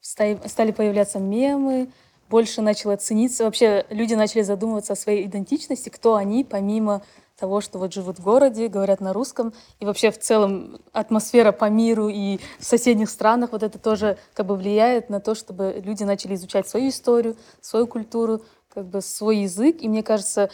[0.00, 1.88] стали, стали появляться мемы,
[2.28, 3.44] больше начало цениться.
[3.44, 7.02] Вообще люди начали задумываться о своей идентичности, кто они, помимо
[7.39, 9.53] того, что вот живут в городе, говорят на русском.
[9.79, 14.45] И вообще в целом атмосфера по миру и в соседних странах, вот это тоже как
[14.45, 18.41] бы влияет на то, чтобы люди начали изучать свою историю, свою культуру,
[18.73, 19.77] как бы свой язык.
[19.81, 20.49] И мне кажется,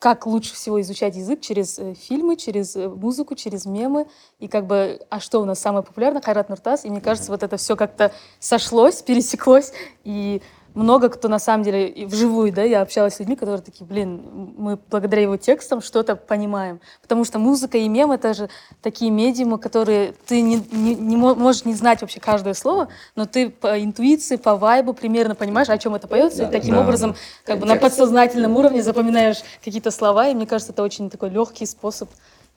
[0.00, 4.06] как лучше всего изучать язык через э, фильмы, через э, музыку, через мемы.
[4.38, 6.22] И как бы, а что у нас самое популярное?
[6.22, 6.86] Хайрат Нуртас.
[6.86, 9.72] И мне кажется, вот это все как-то сошлось, пересеклось.
[10.04, 10.40] И
[10.74, 14.54] много кто на самом деле и вживую, да, я общалась с людьми, которые такие, блин,
[14.56, 16.80] мы благодаря его текстам что-то понимаем.
[17.02, 18.48] Потому что музыка и мем— это же
[18.82, 23.26] такие медиумы, которые ты не, не, не мо- можешь не знать вообще каждое слово, но
[23.26, 27.16] ты по интуиции, по вайбу примерно понимаешь, о чем это поется, и таким Да, образом
[27.44, 31.66] как бы на подсознательном уровне запоминаешь какие-то слова, и мне кажется, это очень такой легкий
[31.66, 32.08] способ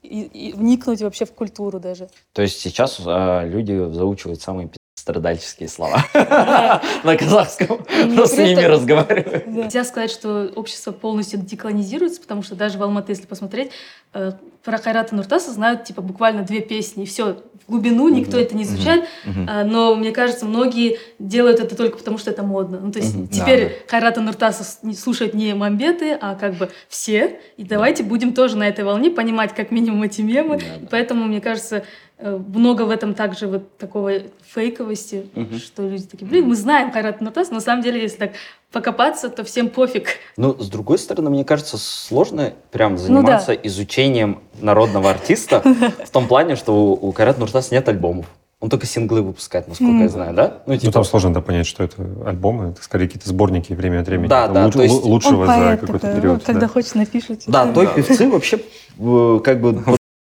[0.02, 2.08] и, и вникнуть вообще в культуру даже.
[2.32, 6.02] То есть сейчас а, люди заучивают самые страдальческие слова
[7.04, 9.46] на казахском, но с ними просто- разговаривают.
[9.46, 13.70] Нельзя сказать, что общество полностью деколонизируется, потому что даже в Алматы, если посмотреть,
[14.14, 18.56] э, про Хайрата Нуртаса знают типа буквально две песни, и все, в глубину никто это
[18.56, 19.04] не изучает.
[19.46, 22.80] А, но мне кажется, многие делают это только потому, что это модно.
[22.80, 24.64] Ну, то есть теперь Хайрата Нуртаса
[24.96, 27.40] слушают не мамбеты, а как бы все.
[27.58, 30.60] И давайте будем тоже на этой волне понимать как минимум эти мемы.
[30.90, 31.84] Поэтому, мне кажется,
[32.20, 34.12] много в этом также вот такого
[34.46, 35.58] фейковости, Мгм.
[35.58, 38.30] что люди такие, блин, мы знаем Хайрата Нуртаса, но на самом деле, если так
[38.72, 40.08] покопаться, то всем пофиг.
[40.36, 43.02] Но с другой стороны, мне кажется, сложно прям Ну да.
[43.04, 45.60] заниматься изучением народного артиста
[46.04, 48.26] в том плане, что у, у Карат Нуртас нет альбомов.
[48.60, 50.08] Он только синглы выпускает, насколько я Мгм.
[50.08, 50.62] знаю, да?
[50.66, 54.06] Ну, типа, там сложно да, понять, что это альбомы, это скорее какие-то сборники время от
[54.06, 54.28] времени.
[54.28, 56.38] Да, Там да, луч- то есть лу- лучшего Он за поэт какой-то такой, период.
[56.38, 56.68] ну, когда да.
[56.68, 57.40] хочешь напишут.
[57.46, 58.60] Да, той певцы вообще
[58.98, 59.84] э, как бы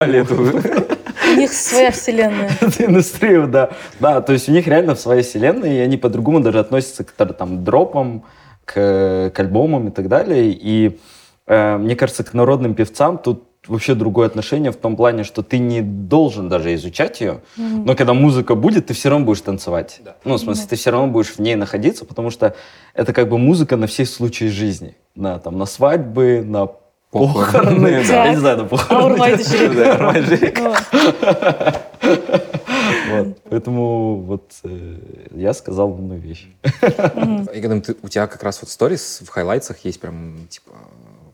[1.34, 2.50] У них своя вселенная.
[2.60, 3.70] эту индустрию, да.
[4.00, 7.10] Да, то есть у них реально в своей вселенной, и они по-другому даже относятся к
[7.12, 8.24] там дропам,
[8.64, 10.50] к, к альбомам и так далее.
[10.50, 10.98] И
[11.46, 15.58] э, мне кажется, к народным певцам тут вообще другое отношение в том плане, что ты
[15.58, 17.86] не должен даже изучать ее, Мгм.
[17.86, 20.02] но когда музыка будет, ты все равно будешь танцевать.
[20.24, 20.68] Ну, в смысле, Да.
[20.70, 22.54] ты все равно будешь в ней находиться, потому что
[22.92, 24.96] это как бы музыка на все случаи жизни.
[25.14, 26.68] На, там, на свадьбы, на
[27.20, 28.24] Похороны, похороны, да.
[28.24, 29.02] я не знаю, на похороны.
[29.12, 30.58] Аурмайды жүрек.
[33.10, 33.38] Вот.
[33.50, 34.96] Поэтому вот э,
[35.32, 36.48] я сказал умную вещь.
[36.82, 40.72] Я думаю, ты- у тебя как раз вот сторис в хайлайтсах есть прям, типа,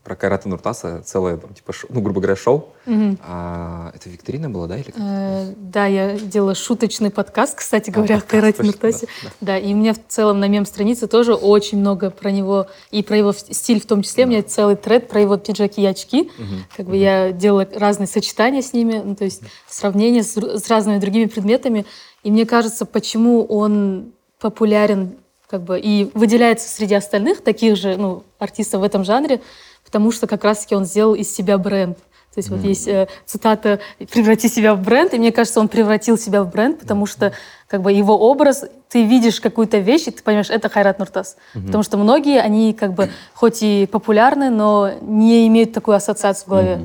[0.03, 2.69] про Кайрата Нуртаса целое, там, типа, шоу- ну, грубо говоря, шоу.
[2.87, 3.19] Мгм.
[3.23, 4.77] А, это викторина была, да?
[4.77, 4.91] Или?
[4.97, 9.05] Э, Да, я делала шуточный подкаст, кстати А, говоря, о подкаст, Кайрате точно, Нуртасе.
[9.05, 9.31] да, да.
[9.41, 13.15] Да, и у меня в целом на мем-странице тоже очень много про него, и про
[13.15, 14.25] его стиль в том числе.
[14.25, 16.31] У меня целый тред про его пиджаки и очки.
[16.37, 16.65] Мгм.
[16.75, 20.97] Как бы я делала разные сочетания с ними, ну, то есть сравнение с, с разными
[20.97, 21.85] другими предметами.
[22.23, 25.13] И мне кажется, почему он популярен
[25.47, 29.41] как бы, и выделяется среди остальных таких же ну, артистов в этом жанре,
[29.91, 31.97] потому что как раз-таки он сделал из себя бренд.
[32.33, 36.17] То есть вот есть э, цитата «преврати себя в бренд», и мне кажется, он превратил
[36.17, 37.33] себя в бренд, потому что
[37.67, 41.35] как бы его образ, ты видишь какую-то вещь, и ты понимаешь, это Хайрат Нуртас.
[41.65, 46.49] Потому что многие, они как бы хоть и популярны, но не имеют такую ассоциацию в
[46.49, 46.79] голове.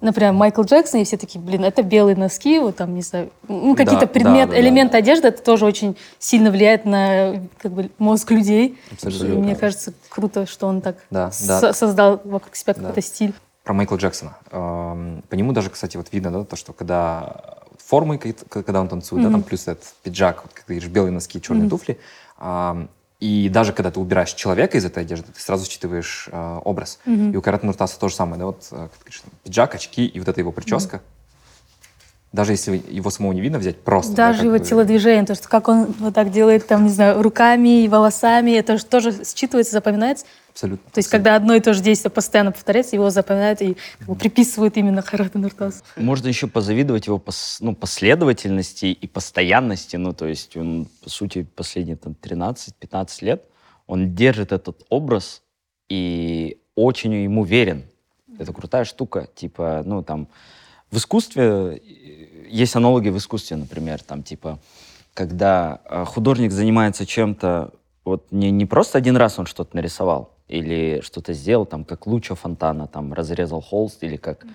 [0.00, 3.74] Например, Майкл Джексон, и все такие, блин, это белые носки, вот там, не знаю, ну,
[3.76, 4.60] Да, какие-то да, предметы, да, да.
[4.60, 8.78] элемент одежды, это тоже очень сильно влияет на как бы, мозг людей.
[8.90, 9.26] Абсолютно.
[9.26, 11.72] И мне кажется, круто, что он так Да, да.
[11.72, 12.80] создал вокруг себя Да.
[12.80, 13.32] какой-то стиль.
[13.62, 14.36] Про Майкла Джексона.
[14.50, 19.24] Эм, По нему даже, кстати, вот видно, да, то, что когда формы, когда он танцует,
[19.24, 21.70] да, там плюс этот пиджак, вот, как ты говоришь, белые носки, черные Мгм.
[21.70, 21.98] туфли.
[23.24, 26.98] И даже когда ты убираешь человека из этой одежды, ты сразу считываешь э, образ.
[27.06, 27.32] Мгм.
[27.32, 30.04] И у Карата Нуртаса то же самое, да, вот, э, как ты говоришь, пиджак, очки
[30.04, 31.00] и вот эта его прическа.
[32.32, 34.12] Даже если его самого не видно взять, просто.
[34.12, 36.90] да, Даже как его бы- телодвижение, то, что как он вот так делает, там, не
[36.90, 40.26] знаю, руками и волосами, это же тоже считывается, запоминается.
[40.54, 40.88] Абсолютно.
[40.92, 44.14] То есть, когда одно и то же действие постоянно повторяется, его запоминают и как бы,
[44.14, 45.82] приписывают именно Харату Нуртасу.
[45.96, 49.96] Можно еще позавидовать его пос- ну, последовательности и постоянности.
[49.96, 53.42] Ну, то есть он, по сути, последние там, 13-15 лет,
[53.88, 55.42] он держит этот образ
[55.88, 57.82] и очень ему верен.
[58.38, 59.26] Это крутая штука.
[59.34, 60.28] Типа, ну, там,
[60.92, 61.78] в искусстве, э,
[62.48, 64.60] есть аналоги в искусстве, например, там, типа,
[65.14, 67.72] когда э, художник занимается чем-то,
[68.04, 72.34] вот не, не просто один раз он что-то нарисовал или что-то сделал, там, как Луча
[72.34, 74.46] Фонтана, там, разрезал холст, или как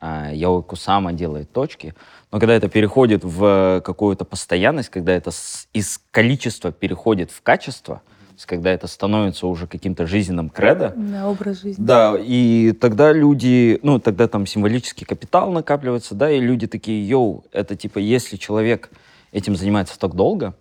[0.00, 1.94] а, Яо Кусама делает точки,
[2.30, 7.96] но когда это переходит в какую-то постоянность, когда это с- из количества переходит в качество,
[8.28, 11.82] то есть когда это становится уже каким-то жизненным кредо, На образ жизни.
[11.82, 17.44] да, и тогда люди, ну, тогда там символический капитал накапливается, да, и люди такие, йоу,
[17.52, 18.90] это типа, если человек
[19.32, 20.52] этим занимается так долго,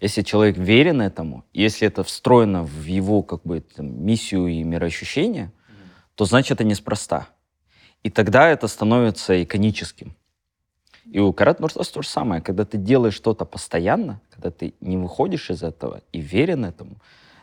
[0.00, 5.50] если человек верен этому, если это встроено в его, как бы, там, миссию и мироощущение,
[6.14, 7.28] то значит это неспроста.
[8.04, 10.14] И тогда это становится иконическим.
[11.10, 12.42] И у Карат Нуртас то же самое.
[12.42, 16.96] Когда ты делаешь что-то постоянно, когда ты не выходишь из этого и верен этому,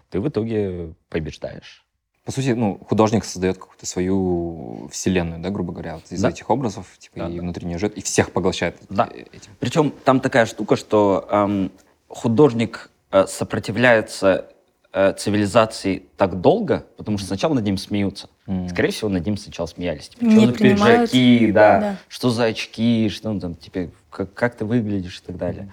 [0.09, 1.83] ты в итоге побеждаешь.
[2.23, 6.29] По сути, ну, художник создает какую-то свою вселенную, да, грубо говоря, вот из Да.
[6.29, 7.41] этих образов, типа, Да, и да.
[7.41, 9.09] внутренний живет, и всех поглощает Да.
[9.13, 9.51] этим.
[9.59, 11.71] Причем там такая штука, что эм,
[12.15, 14.45] художник э, сопротивляется
[14.93, 18.29] э, цивилизации так долго, потому что сначала над ним смеются.
[18.47, 18.69] М.
[18.69, 20.09] Скорее всего, над ним сначала смеялись.
[20.09, 21.11] Типа, Не что за принимают.
[21.11, 21.95] пиджаки, да, Да.
[22.07, 25.69] что за очки, что ну, там, типа, как, как ты выглядишь и так далее.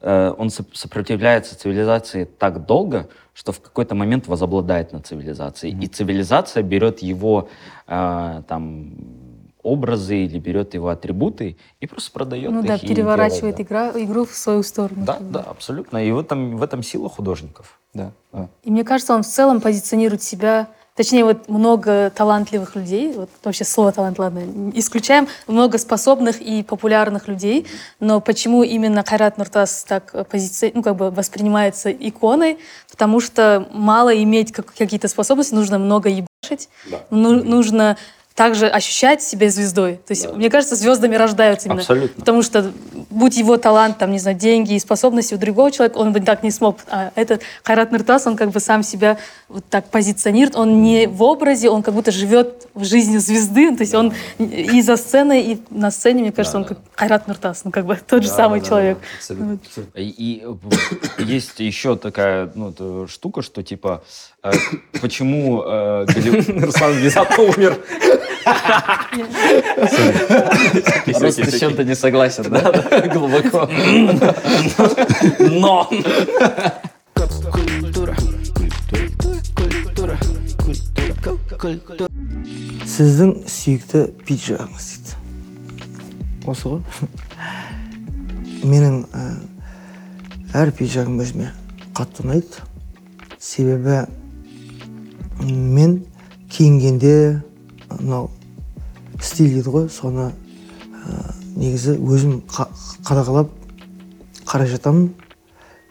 [0.00, 5.78] Э, он соп- сопротивляется цивилизации так долго, что в какой-то момент возобладает над цивилизацией.
[5.80, 7.48] И цивилизация берет его
[7.86, 8.94] э, там
[9.72, 13.90] образы или берет его атрибуты и просто продает Ну их да, и переворачивает делает, игра,
[14.04, 15.04] игру в свою сторону.
[15.04, 15.18] да.
[15.20, 15.98] Да, да, абсолютно.
[16.04, 17.78] И в этом, в этом сила художников.
[17.94, 18.48] Да, да.
[18.64, 23.64] И мне кажется, он в целом позиционирует себя, точнее, вот много талантливых людей, вот вообще
[23.64, 24.40] слово талант, ладно,
[24.74, 27.66] исключаем, много способных и популярных людей,
[28.00, 30.70] но почему именно Хайрат Нуртас так э, позици...
[30.74, 32.58] ну, как бы воспринимается иконой?
[32.90, 36.68] Потому что мало иметь как- какие-то способности, нужно много ебашить,
[37.10, 37.96] ну- нужно
[38.38, 39.94] также ощущать себя звездой.
[39.94, 41.80] То есть, мне кажется, звездами рождаются именно.
[41.80, 42.20] Абсолютно.
[42.20, 42.70] Потому что,
[43.10, 46.44] будь его талант, там, не знаю, деньги и способности у другого человека, он бы так
[46.44, 46.76] не смог.
[46.88, 50.54] А этот Хайрат Нуртас, он как бы сам себя вот так позиционирует.
[50.54, 53.74] Он не в образе, он как будто живет в жизни звезды.
[53.74, 57.64] То есть он и за сценой, и на сцене, мне кажется, он как Хайрат Нуртас.
[57.64, 58.98] Ну, как бы тот же самый человек.
[59.16, 59.58] Абсолютно.
[59.96, 64.04] И, и, э, есть еще такая ну, штука, что типа
[64.44, 64.52] э,
[65.00, 66.06] почему э,
[66.60, 67.78] Руслан внезапно умер.
[71.18, 72.72] Просто с чем-то не согласен, да?
[73.12, 73.68] Глубоко.
[75.38, 75.88] Но!
[82.88, 85.12] сіздің сүйікті пиджагыңыз дейді
[86.50, 86.80] осы ғой
[88.70, 88.96] менің
[90.58, 91.50] әр пиджагым өзіме
[91.98, 92.62] қатты ұнайды
[93.42, 94.00] себебі
[95.42, 95.98] мен
[96.50, 97.14] киінгенде
[97.90, 98.30] мынау
[99.20, 102.70] стиль дейді ғой соны ә, негізі өзім қа-
[103.06, 103.50] қадағалап
[104.48, 105.10] қарай жатамын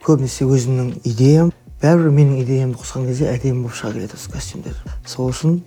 [0.05, 5.29] көбінесе өзімнің идеям бәрібір менің идеямды қосқан кезде әдемі болып шыға келеді осы костюмдер сол
[5.33, 5.59] үшін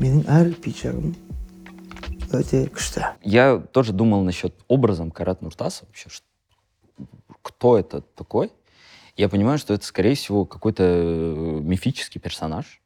[0.00, 1.14] менің әр пиджагым
[2.32, 6.08] өте күшті Я тоже думал насчет образом Карат Нуртаса вообще.
[7.42, 8.50] Кто это такой?
[9.16, 12.79] Я понимаю, что это, скорее всего, какой-то э, мифический персонаж.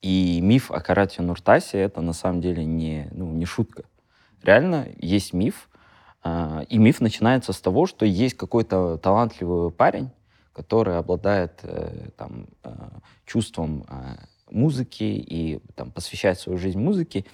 [0.00, 3.84] И миф о Карате Нуртасе это на самом деле не, ну, не шутка.
[4.42, 5.68] Реально есть миф.
[6.22, 10.10] а, И миф начинается с того, что есть какой-то талантливый парень,
[10.52, 12.70] который обладает э, там, э,
[13.26, 14.16] чувством э,
[14.50, 17.24] музыки и там, посвящает свою жизнь музыке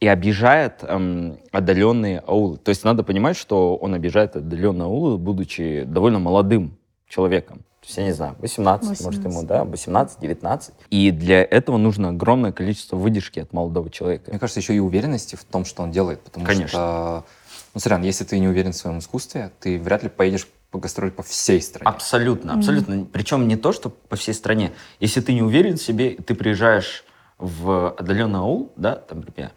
[0.00, 2.58] и обижает эм, отдаленные аулы.
[2.58, 6.76] То есть надо понимать, что он обижает отдаленные аулы, будучи довольно молодым
[7.08, 7.64] человеком.
[7.88, 9.48] Есть, я не знаю, 18, может, ему, 18.
[9.48, 10.74] да, 18, 19.
[10.90, 14.30] И для этого нужно огромное количество выдержки от молодого человека.
[14.30, 16.20] Мне кажется, еще и уверенности в том, что он делает.
[16.20, 16.68] Потому Конечно.
[16.68, 17.24] что,
[17.72, 21.10] ну, сорян, если ты не уверен в своем искусстве, ты вряд ли поедешь по гастроль
[21.10, 21.88] по всей стране.
[21.88, 23.06] Абсолютно, абсолютно.
[23.10, 24.72] Причем не то, что по всей стране.
[25.00, 27.04] Если ты не уверен в себе, ты приезжаешь
[27.38, 29.52] в отдаленный аул, да, там, например,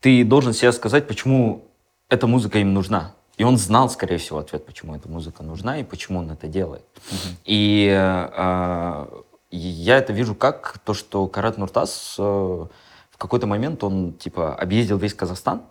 [0.00, 1.66] ты должен себе сказать, почему
[2.08, 3.14] эта музыка им нужна.
[3.36, 6.84] И он знал, скорее всего, ответ, почему эта музыка нужна и почему он это делает.
[7.44, 9.06] И э,
[9.50, 14.96] я это вижу как то, что Карат Нуртас э, в какой-то момент он типа объездил
[14.96, 15.62] весь Казахстан,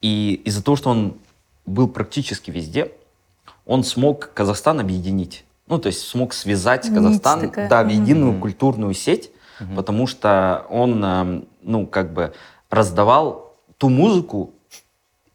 [0.00, 1.16] и из-за того, что он
[1.66, 2.92] был практически везде,
[3.66, 5.44] он смог Казахстан объединить.
[5.66, 7.68] Ну, то есть смог связать Нить Казахстан такая.
[7.68, 9.30] да, в единую культурную сеть,
[9.76, 12.34] потому что он, эм, ну, как бы
[12.68, 14.50] раздавал ту музыку,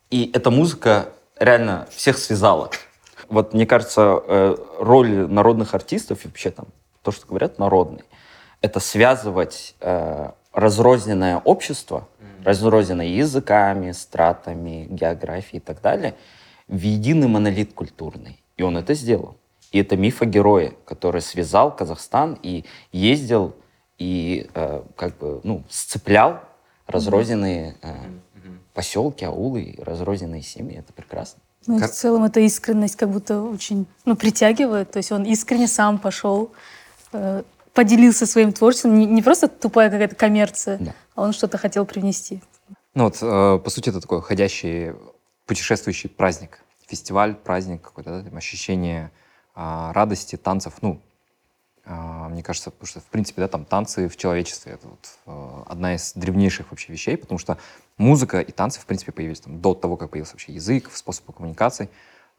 [0.10, 1.10] и эта музыка
[1.40, 2.70] реально всех связала.
[3.30, 6.68] Вот мне кажется, э, роль народных артистов, и вообще там
[7.02, 8.04] то, что говорят народный,
[8.62, 12.08] это связывать э, разрозненное общество,
[12.44, 16.16] разрозненное языками, стратами, географией и так далее,
[16.68, 18.42] в единый монолит культурный.
[18.56, 19.38] И он это сделал.
[19.72, 23.56] И это миф о герое, который связал Казахстан и ездил
[23.98, 26.40] и э, как бы ну, сцеплял
[26.86, 27.94] разрозненные э,
[28.78, 30.78] поселки, аулы, разрозненные семьи.
[30.78, 31.42] Это прекрасно.
[31.66, 34.92] Ну, и Как- в целом эта искренность как будто очень ну, притягивает.
[34.92, 36.52] То есть он искренне сам пошел,
[37.12, 37.42] э,
[37.74, 39.00] поделился своим творчеством.
[39.00, 40.94] Не, не просто тупая какая-то коммерция, Да.
[41.16, 42.44] а он что-то хотел привнести.
[42.94, 44.94] Ну вот, э, по сути, это такой ходящий,
[45.48, 46.60] путешествующий праздник.
[46.86, 49.10] Фестиваль, праздник какой-то, да, там, ощущение
[49.56, 50.76] а, радости, танцев.
[50.82, 51.02] Ну,
[51.88, 55.96] мне кажется, потому что, в принципе, да, там танцы в человечестве— это вот э, одна
[55.96, 57.58] из древнейших вообще вещей, потому что
[57.98, 61.90] музыка и танцы, в принципе, появились там, до того, как появился вообще язык, способ коммуникации.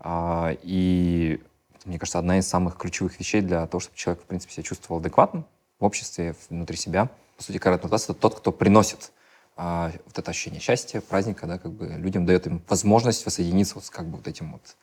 [0.01, 1.43] А, и,
[1.87, 5.01] мне кажется, одна из самых ключевых вещей для того, чтобы человек, в принципе, себя чувствовал
[5.01, 5.47] адекватным
[5.81, 7.09] в обществе, внутри себя.
[7.37, 9.13] По сути, Карат Нуртас— это тот, кто приносит
[9.57, 13.87] а, вот это ощущение счастья, праздника, да, как бы людям дает им возможность воссоединиться вот
[13.87, 14.77] с как бы вот этим вот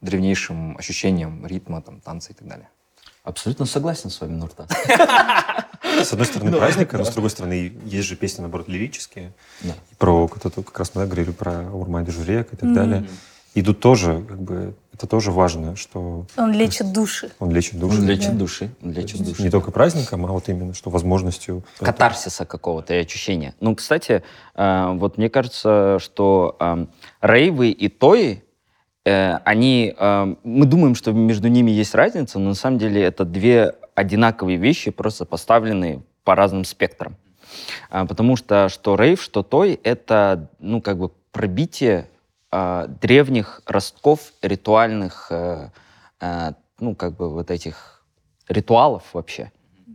[0.00, 2.68] древнейшим ощущением ритма, там, танца и так далее.
[3.24, 4.68] Абсолютно согласен с вами, Нуртас.
[6.02, 9.32] С одной стороны праздник, но с другой стороны есть же песни, наоборот, лирические.
[9.60, 9.74] Да.
[9.98, 13.06] Про, как раз мы говорили про Урмай Журек и так далее.
[13.54, 17.30] И тут тоже, как бы, это тоже важно, что Он лечит души.
[17.38, 17.98] он лечит душу.
[17.98, 18.38] Он лечит Да.
[18.38, 18.70] души.
[18.82, 19.42] Он лечит есть души.
[19.42, 21.62] Не только праздником, а вот именно, что возможностью...
[21.78, 23.54] катарсиса какого-то и ощущения.
[23.60, 24.22] Ну, кстати,
[24.54, 26.86] э, вот мне кажется, что э,
[27.20, 28.42] рейвы и тои,
[29.10, 33.74] они, э, мы думаем, что между ними есть разница, но на самом деле это две
[33.94, 37.16] одинаковые вещи, просто поставленные по разным спектрам.
[37.90, 42.08] А, потому что что рейв, что той, это, ну, как бы пробитие
[43.00, 45.70] древних ростков ритуальных, э,
[46.20, 48.04] э, ну, как бы вот этих
[48.46, 49.50] ритуалов вообще,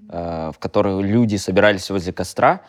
[0.10, 2.62] э, в которые люди собирались возле костра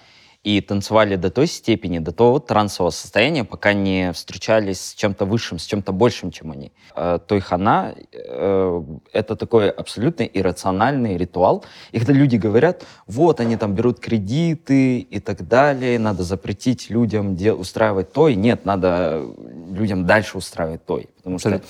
[0.45, 5.59] и танцевали до той степени, до того трансового состояния, пока не встречались с чем-то высшим,
[5.59, 6.72] с чем-то большим, чем они.
[6.95, 8.82] Э, Тойхана э,—
[9.12, 11.64] это такой абсолютно иррациональный ритуал.
[11.91, 17.36] И когда люди говорят, вот, они там берут кредиты и так далее, надо запретить людям
[17.59, 18.36] устраивать той.
[18.36, 19.24] Нет, надо
[19.72, 21.09] людям дальше устраивать той.
[21.16, 21.61] Потому что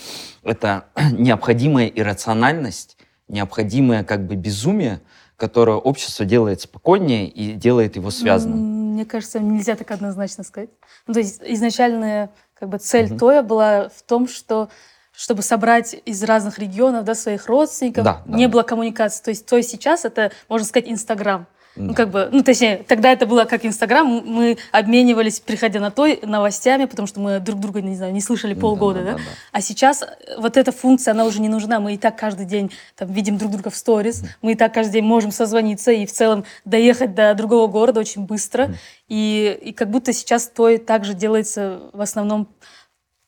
[0.43, 2.99] это необходимая иррациональность,
[3.29, 5.01] необходимое как бы безумие,
[5.39, 8.59] которое общество делает спокойнее и делает его связанным.
[8.95, 10.71] Мне кажется, нельзя так однозначно сказать.
[11.07, 14.69] Ну, то есть изначальная как бы, цель Тоя была в том, что
[15.13, 18.53] чтобы собрать из разных регионов да, своих родственников, Да, да, не да.
[18.53, 19.23] было коммуникации.
[19.23, 21.47] То есть Той сейчас это, можно сказать, Инстаграм.
[21.79, 21.95] Ну, Да.
[21.95, 26.87] как бы, ну, точнее, тогда это было как Инстаграм, мы обменивались, приходя на той, новостями,
[26.87, 29.13] потому что мы друг друга, не знаю, не слышали полгода, да?
[29.13, 29.23] да, да.
[29.53, 30.07] А сейчас э,
[30.39, 31.81] вот эта функция, она уже не нужна.
[31.81, 34.95] Мы и так каждый день там, видим друг друга в сторис, мы и так каждый
[34.95, 38.75] день можем созвониться и в целом доехать до другого города очень быстро.
[39.09, 42.49] И, и как будто сейчас той также делается в основном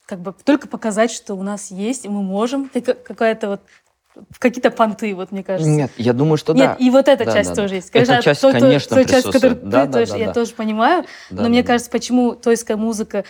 [0.05, 2.69] как бы только показать, что у нас есть, и мы можем.
[2.73, 3.61] Это какая-то вот
[4.39, 5.69] какие-то понты, вот мне кажется.
[5.69, 6.85] Нет, я думаю, что Нет, да.
[6.85, 7.75] и вот эта Да, часть да, тоже да.
[7.75, 7.89] есть.
[7.89, 9.59] Эта Конечно, часть, той- той- конечно, той часть, которую.
[9.63, 10.33] Да, ты да, тоже- да, я да.
[10.33, 11.05] тоже понимаю.
[11.29, 11.73] Да, но мне да, да.
[11.73, 13.23] кажется, почему тойская музыка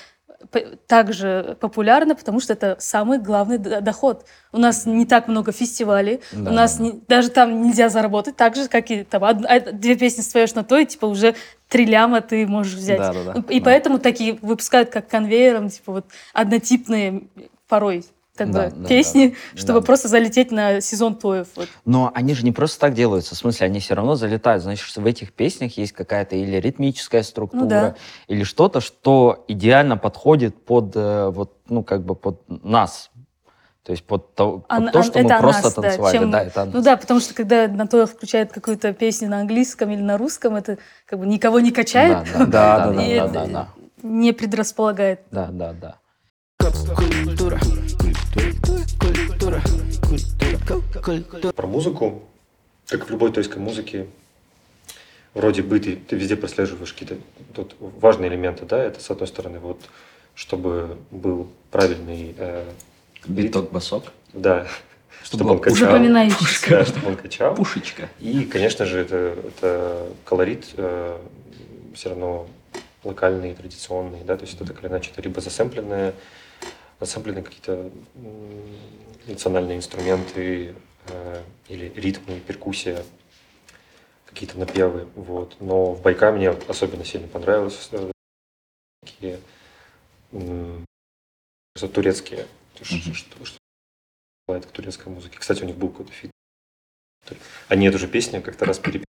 [0.87, 4.25] также популярна, потому что это самый главный доход.
[4.51, 6.83] У нас не так много фестивалей, Да, у нас да, да.
[6.91, 10.53] не- даже там нельзя заработать, так же, как и там од- а- две песни споешь
[10.55, 11.35] на то, и типа уже
[11.69, 12.97] три ляма ты можешь взять.
[12.97, 13.43] Да, да, да.
[13.49, 13.65] И Да.
[13.65, 17.23] поэтому такие выпускают как конвейером, типа вот однотипные
[17.67, 18.05] порой
[18.35, 19.59] как Да, бы да, песни, да.
[19.59, 19.85] чтобы Да.
[19.85, 21.47] просто залететь на сезон тоев.
[21.55, 21.67] Вот.
[21.85, 23.35] Но они же не просто так делаются.
[23.35, 24.63] В смысле, они все равно залетают.
[24.63, 27.95] Значит, что в этих песнях есть какая-то или ритмическая структура, Ну да.
[28.27, 33.09] или что-то, что идеально подходит под, э, вот, ну, как бы под нас.
[33.83, 36.17] То есть под то, под А- то что мы просто нас, да, танцевали.
[36.17, 40.01] чем- Да, это Ну да, потому что когда Натоя включает какую-то песню на английском или
[40.01, 43.67] на русском, это как бы никого не качает, Да, да, да, да, да, да, да,
[44.03, 45.21] не предрасполагает.
[45.31, 45.95] да, да, да.
[51.55, 52.23] Про музыку,
[52.87, 54.07] как в любой тойской музыке,
[55.33, 57.17] вроде бы ты, ты везде прослеживаешь какие-то
[57.53, 59.79] тут важные элементы, да, это с одной стороны вот,
[60.35, 62.65] чтобы был правильный э,
[63.25, 64.05] Биток, басок.
[64.33, 64.67] да,
[65.23, 66.69] Чтобы чтобы он качал, Запоминающийся.
[66.69, 67.55] да, чтобы он качал.
[67.55, 68.09] Пушечка.
[68.19, 70.65] И, конечно же, это, это колорит
[71.93, 72.47] все равно
[73.03, 76.13] локальный, традиционный, да, то есть это так или иначе это либо засэмпленные,
[77.01, 77.91] засэмпленные какие-то
[79.27, 80.75] национальные инструменты
[81.07, 83.03] э, или ритмы, перкуссия,
[84.25, 85.57] какие-то напевы, вот.
[85.59, 88.11] Но в Байка мне особенно сильно понравилось э,
[89.01, 89.41] такие
[90.31, 92.47] кажется, турецкие,
[92.81, 93.13] что, Мгм.
[93.13, 93.57] что, что
[94.47, 95.39] бывает к турецкой музыке.
[95.39, 96.31] Кстати, у них был какой-то feat.
[97.67, 99.05] Они эту же песню как-то раз перепели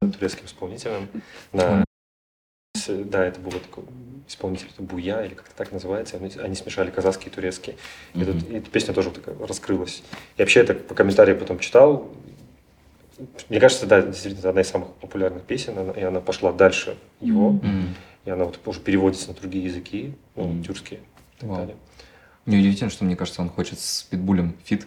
[0.00, 1.08] турецким исполнителем.
[1.52, 1.84] На...
[2.86, 3.84] Да, это был такой
[4.28, 6.16] исполнитель это Буя, или как-то так называется.
[6.18, 7.76] Они, они смешали казахский и турецкий.
[8.14, 8.40] И, Мгм.
[8.40, 10.02] тут- и эта песня тоже такая раскрылась.
[10.36, 12.10] И вообще, я так по комментариям потом читал.
[13.48, 16.96] Мне кажется, да, действительно, это одна из самых популярных песен, она- и она пошла дальше
[17.20, 17.52] его.
[17.52, 17.94] Мгм.
[18.26, 20.62] И она вот уже переводится на другие языки, ну, Мгм.
[20.62, 21.58] тюркские и так Вау.
[21.60, 21.76] далее.
[22.44, 24.86] Мне удивительно, что мне кажется, он хочет с Питбулем feat.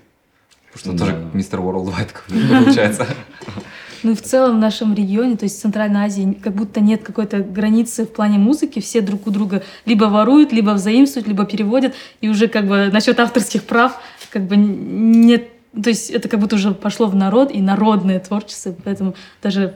[0.71, 3.07] Потому что он Да, тоже мистер Worldwide какой-то получается.
[4.03, 7.03] Ну и в целом в нашем регионе, то есть в Центральной Азии, как будто нет
[7.03, 8.79] какой-то границы в плане музыки.
[8.79, 11.93] Все друг у друга либо воруют, либо взаимствуют, либо переводят.
[12.21, 13.99] И уже как бы насчет авторских прав
[14.31, 15.49] как бы нет...
[15.71, 18.75] То есть это как будто уже пошло в народ и народное творчество.
[18.83, 19.75] Поэтому даже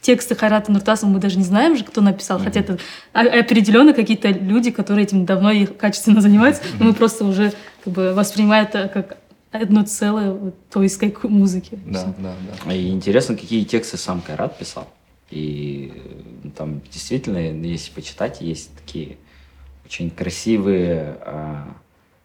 [0.00, 2.38] тексты Хайрата Нуртасова мы даже не знаем же, кто написал.
[2.38, 2.78] Хотя это
[3.12, 6.62] определенно какие-то люди, которые этим давно и качественно занимаются.
[6.78, 7.52] Но мы просто уже
[7.84, 9.16] как бы воспринимаем это как
[9.50, 11.78] одно целое вот, тойской к- музыки.
[11.86, 12.34] Да, да,
[12.64, 12.74] да.
[12.74, 14.88] И интересно, какие тексты сам Кайрат писал.
[15.30, 15.92] И
[16.44, 19.16] э, там действительно, если почитать, есть такие
[19.84, 21.76] очень красивые а,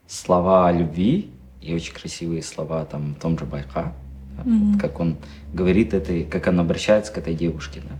[0.07, 3.93] слова о любви и очень красивые слова там в том же Байка.
[4.43, 5.17] вот как он
[5.51, 7.81] говорит это, как он обращается к этой девушке.
[7.83, 7.95] Да.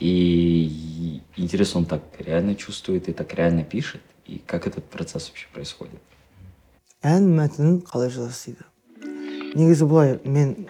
[0.00, 4.02] И интересно, он так реально чувствует и так реально пишет.
[4.26, 6.00] И как этот процесс вообще происходит.
[7.06, 10.66] Ән мәтінін қалай жазасыз дейді негізі былай мен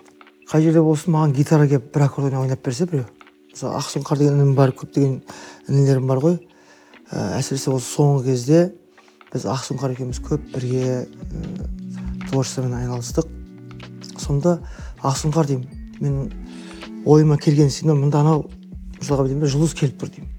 [0.51, 3.07] қай жерде болсын маған гитара келіп бір аккордеон ойнап берсе біреу
[3.55, 5.22] мысалы ақсұңқар деген інім бар көптеген
[5.70, 6.37] інілерім бар ғой
[7.09, 8.61] ә, әсіресе осы соңғы кезде
[9.33, 11.07] біз ақсұңқар екеуміз көп бірге ә,
[12.29, 13.33] творчествомен айналыстық
[14.20, 14.59] сонда
[15.01, 18.45] ақсұңқар деймін мен ойыма келген сцена мында анау
[18.99, 20.37] мысалға деймін жұлдыз келіп тұр деймін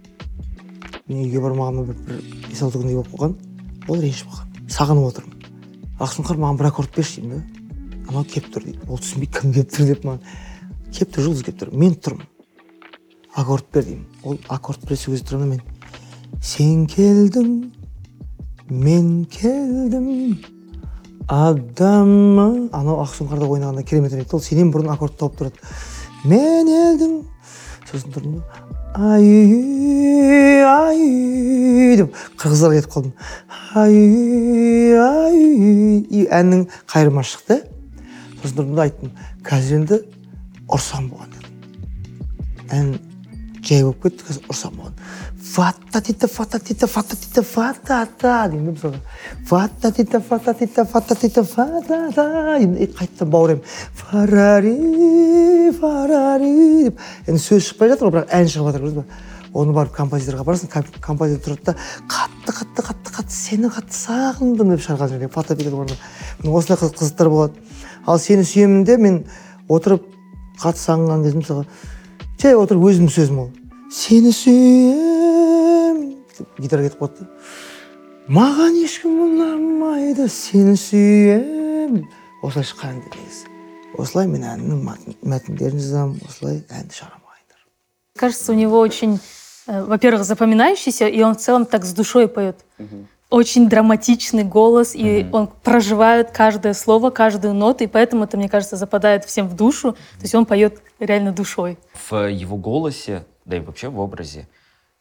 [1.09, 3.37] мен үйге бармағаныма бір, бір бес алты күндей болып қалған
[3.89, 5.38] ол ренжіп қалған сағынып отырмын
[5.99, 7.65] ақсұңқар маған бір аккорд берші деймін да.
[8.09, 8.85] Анау келіп тұр дейді.
[8.87, 10.21] Ол түсінбейді кім келіп тұр деп маған.
[10.95, 11.73] Келіп тұр жұлдыз келіп тұр.
[11.75, 12.29] Мен тұрмын.
[13.35, 14.05] Аккорд бер деймін.
[14.23, 15.61] Ол аккорд бере сол кезде тұрамын мен?
[16.41, 17.51] Сен келдің
[18.69, 20.39] мен келдім.
[21.29, 25.71] Адамы анау ақсұңқарда ойнағанда керемет ойнайды ол сенен бұрын аккорд тауып тұрады.
[26.25, 27.19] Мен елдің.
[27.91, 28.78] Сосын тұрдым да.
[28.97, 29.25] Ай
[30.65, 30.99] ай
[31.99, 33.13] деп қырғыздар кетіп қалдым
[33.77, 33.93] ай
[34.97, 35.37] ай
[36.09, 37.61] и әннің қайырма шықты.
[38.41, 39.11] Сосын тұрдым да айттым
[39.45, 39.99] қазір енді
[40.73, 41.53] ұрсам болған дедім.
[42.73, 42.87] Ән
[43.61, 44.95] жай болып кетті қазір ұрсам болған.
[45.49, 48.99] Фататита фататита фататита фатата деймін да мысалға
[49.49, 52.25] фататита фататита фататита фатата
[52.59, 53.63] деймін и қайтадан бауыраймын
[54.01, 54.75] фарари
[55.79, 56.53] фарари
[56.89, 60.45] деп енді сөз шықпай жатыр ғой бірақ ән шығып жатыр көрдіңіз ба оны барып композиторға
[60.45, 61.75] барасың ком- композитор тұрады да
[62.13, 65.97] қатты қатты қатты қатты сені қатты сағындым деп шығарған жерде орнына
[66.43, 67.53] міне осындай қыз- қызықтар болады
[68.05, 69.23] ал сені сүйемін де мен
[69.67, 70.05] отырып
[70.61, 71.65] қатты сағынған кезім мысалға
[72.37, 73.49] жай отырып өзімнің сөзім ол
[73.90, 75.98] сені сүйем
[76.38, 83.52] деп гитара кетіп қалады да маған ешкім ұнамайды сені сүйем деп осылай шыққан әндер негізі
[83.98, 87.60] осылай мен әннің мәтін- мәтіндерін жазамын осылай әнді шығарамын ағайындар
[88.18, 89.18] Кажется, у него очень,
[89.66, 92.64] э, во-первых, запоминающийся, и он в целом так с душой поет.
[93.30, 95.34] Очень драматичный голос, и Мгм.
[95.34, 99.92] он проживает каждое слово, каждую ноту, и поэтому это, мне кажется, западает всем в душу.
[99.92, 101.76] То есть он поет реально душой.
[102.10, 104.47] В его голосе, да и вообще в образе,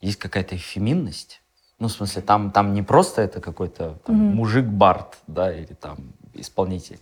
[0.01, 1.42] есть какая-то феминность.
[1.78, 4.34] Ну, в смысле, там, там не просто это какой-то Мгм.
[4.36, 5.99] мужик-бард, да, или там
[6.34, 6.99] исполнитель.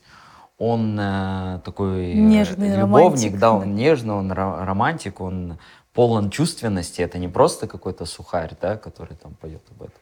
[0.59, 3.53] Он э, такой э, Нежный любовник, романтик, да, да.
[3.53, 5.59] он нежный, он ро- романтик, он
[5.97, 9.99] полон чувственности, это не просто какой-то сухарь, да, который там поет об этом.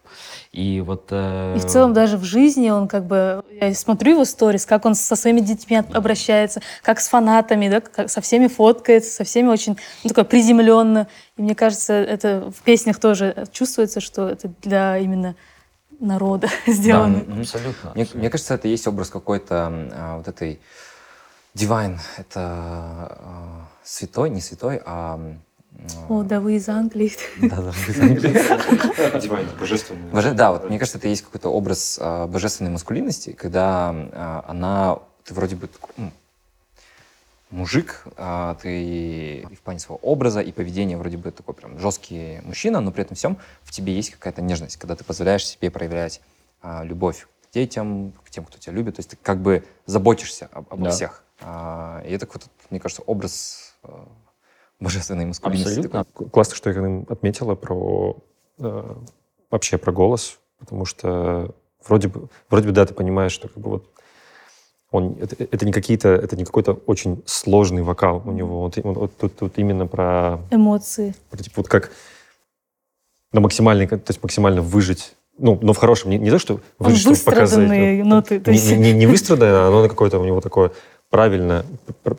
[0.50, 1.06] И вот...
[1.10, 3.44] э, И в целом даже в жизни он как бы...
[3.60, 7.80] Я смотрю его сторис, как он со своими детьми от- обращается, как с фанатами, да,
[7.80, 11.06] как со всеми фоткается, со всеми очень ну, такой приземленно.
[11.36, 15.36] И мне кажется, это в песнях тоже чувствуется, что это для именно
[16.00, 17.22] народа сделано.
[17.24, 17.92] да, абсолютно.
[17.94, 20.60] Мне, мне кажется, это есть образ какой-то а, вот этой
[21.54, 21.98] divine.
[22.18, 25.20] Это а, святой, не святой, а...
[26.08, 27.12] О, да вы из Англии.
[27.40, 27.72] Да-да,
[29.20, 30.10] Дивайн, божественный.
[30.10, 34.98] Боже- Да, вот мне кажется, это есть какой-то образ а, божественной маскулинности, когда а, она,
[35.24, 36.12] ты вроде бы такой, м,
[37.50, 42.40] мужик, а, ты и в плане своего образа и поведения вроде бы такой прям жесткий
[42.44, 46.20] мужчина, но при этом всем в тебе есть какая-то нежность, когда ты позволяешь себе проявлять
[46.62, 50.48] а, любовь к детям, к тем, кто тебя любит, то есть ты как бы заботишься
[50.52, 50.90] об- обо Да.
[50.90, 51.22] всех.
[51.40, 54.06] А, и это какой-то, мне кажется, образ а,
[54.80, 55.68] божественной маскулинности.
[55.68, 56.04] Абсолютно.
[56.04, 56.28] такой.
[56.30, 58.16] Классно, что Ирина отметила про
[58.58, 58.94] э,
[59.50, 61.54] вообще про голос, потому что
[61.86, 63.90] вроде бы, вроде бы, да, ты понимаешь, что как бы вот
[64.90, 68.60] он, это, это не какие-то, это не какой-то очень сложный вокал у него.
[68.60, 71.14] Вот, он- вот тут, тут именно про, Эмоции.
[71.30, 71.90] про, типа, вот как
[73.32, 76.60] на максимальный, то есть максимально выжить, ну, но в хорошем, не, не то, что Он
[76.78, 77.58] выжить, чтобы показать.
[77.58, 78.38] выстраданные ну, ноты.
[78.38, 80.70] То есть не, не, не выстраданное, оно какое-то у него такое
[81.10, 81.66] правильно,
[82.04, 82.16] пр-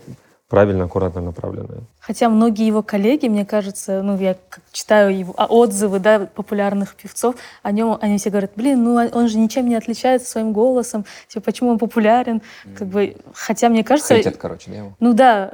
[0.50, 1.82] правильно, аккуратно направленное.
[2.00, 4.36] Хотя многие его коллеги, мне кажется, ну, я
[4.72, 9.10] читаю его а, отзывы, да, популярных певцов, о нем они все говорят, блин, ну, он-
[9.14, 12.42] он же ничем не отличается своим голосом, типа, почему он популярен,
[12.78, 14.96] как бы, хотя мне кажется, Хейтят, короче, да, его?
[15.00, 15.54] ну да,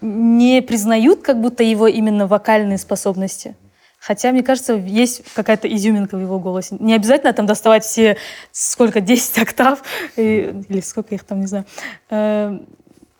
[0.00, 3.54] не признают как будто его именно вокальные способности.
[3.98, 6.76] Хотя, мне кажется, есть какая-то изюминка в его голосе.
[6.78, 8.18] Не обязательно там доставать все,
[8.52, 9.82] сколько, 10 октав,
[10.16, 11.64] и- или сколько их там, не знаю.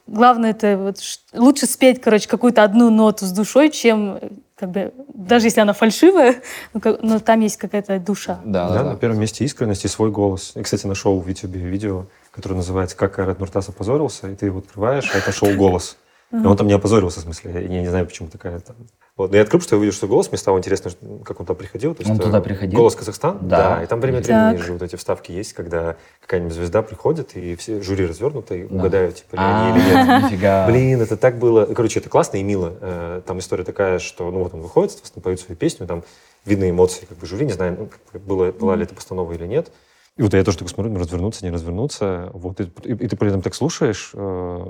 [0.07, 0.99] Главное, это вот
[1.33, 4.19] лучше спеть, короче, какую-то одну ноту с душой, чем
[4.57, 6.37] как бы, даже если она фальшивая,
[6.75, 8.39] но, как- но там есть какая-то душа.
[8.45, 10.53] Да, Да, да, на первом месте искренность и свой голос.
[10.55, 14.59] Я, кстати, нашел в YouTube видео, которое называется «Как Айрат Нуртас опозорился», и ты его
[14.61, 15.97] открываешь, а это шоу «Голос».
[16.33, 18.77] И он там не опозорился, в смысле, я, я не знаю, почему такая там.
[19.17, 20.91] Вот, но я открыл, что я увидел, что голос, мне стало интересно,
[21.25, 21.95] как он туда приходил.
[21.95, 22.77] То есть, Он э, туда приходил?
[22.81, 23.39] Голос Казахстан?
[23.43, 23.81] Да.
[23.85, 24.49] и там время от Так.
[24.51, 28.65] времени же вот эти вставки есть, когда какая-нибудь звезда приходит, и все жюри развернуто, и
[28.67, 28.75] Да.
[28.75, 30.25] угадают, типа, А, они или нет.
[30.33, 30.67] нифига.
[30.67, 31.65] Блин, это так было.
[31.67, 32.75] Короче, это классно и мило.
[32.81, 36.03] Э, Там история такая, что, ну вот он выходит, соответственно, поет свою песню, там
[36.45, 37.77] видны эмоции, как бы жюри, не знаю,
[38.13, 39.71] ну, было, была ли это постанова или нет.
[40.17, 42.31] И вот я тоже такой смотрю, ну, развернуться, не развернуться.
[42.35, 44.67] Вот, и, и- и ты при этом так слушаешь, э,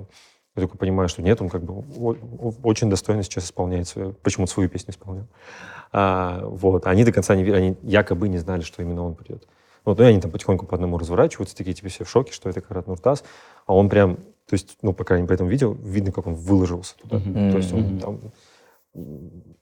[0.56, 1.84] я такой понимаю, что нет, он как бы
[2.62, 5.26] очень достойно сейчас исполняет свою, почему свою песню исполнял.
[5.92, 9.48] А, вот, они до конца не они якобы не знали, что именно он придет.
[9.84, 12.48] Вот, ну, и они там потихоньку по одному разворачиваются, такие тебе все в шоке, что
[12.48, 13.24] это Карат Нуртас.
[13.66, 16.34] А он прям, то есть, ну, по крайней мере, по этому видео, видно, как он
[16.34, 17.18] выложился туда.
[17.18, 17.50] Мгм.
[17.50, 18.20] То есть он там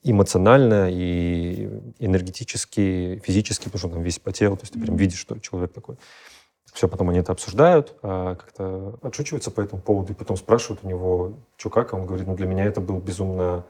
[0.03, 5.19] эмоционально и энергетически, физически, потому что он там весь потел, то есть ты прям видишь,
[5.19, 5.97] что человек такой.
[6.73, 10.89] Все, потом они это обсуждают, а, как-то отшучиваются по этому поводу, и потом спрашивают у
[10.89, 13.65] него, что как, а он говорит, ну для меня это был безумно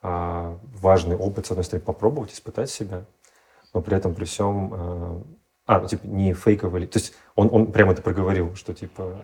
[0.00, 3.04] а, важный опыт, с одной стороны, попробовать, испытать себя,
[3.74, 5.22] но при этом при всем,
[5.66, 9.20] а, ну, типа, не фейковали, то есть он, он прямо это проговорил, что типа,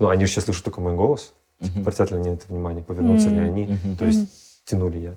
[0.00, 2.82] ну они же сейчас слышат только мой голос, типа, обратят ли они на это внимание,
[2.82, 3.48] повернутся ли Мгм.
[3.48, 3.96] они, Мгм.
[3.96, 5.16] то есть тянули я.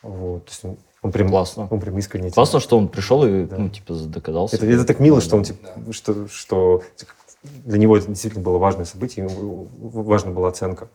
[0.00, 1.68] Вот, то есть он, прям, Классно.
[1.70, 2.30] он прям искренне.
[2.30, 3.58] Классно, что он пришел и, Да.
[3.58, 4.56] ну, типа, доказался.
[4.56, 5.48] Это, это так мило, Да, что он да.
[5.48, 6.82] типа, что, что
[7.42, 10.88] для него это действительно было важное событие, ему важна была оценка.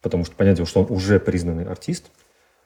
[0.00, 2.06] Потому что понятно, что он уже признанный артист.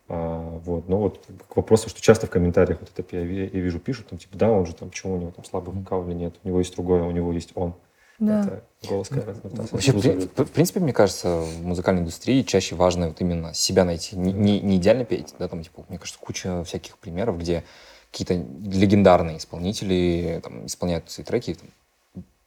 [0.09, 3.81] А, вот, но вот к вопросу, что часто в комментариях вот это я, я вижу
[3.81, 6.35] пишут, там, типа, да, он же там, почему у него там слабый вокал или нет,
[6.45, 7.75] у него есть другое, у него есть он.
[8.19, 8.43] Да.
[8.43, 9.41] Это голос Нуртаса.
[9.73, 14.17] Вообще, в, в принципе, мне кажется, в музыкальной индустрии чаще важно вот именно себя найти.
[14.17, 17.65] Не, не- не идеально петь, да, там, типа, мне кажется, куча всяких примеров, где
[18.11, 21.69] какие-то легендарные исполнители там, исполняют свои треки, и там,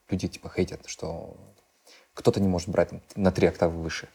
[0.09, 1.36] люди, типа, хейтят, что
[2.13, 4.07] кто-то не может брать там, на три октавы выше.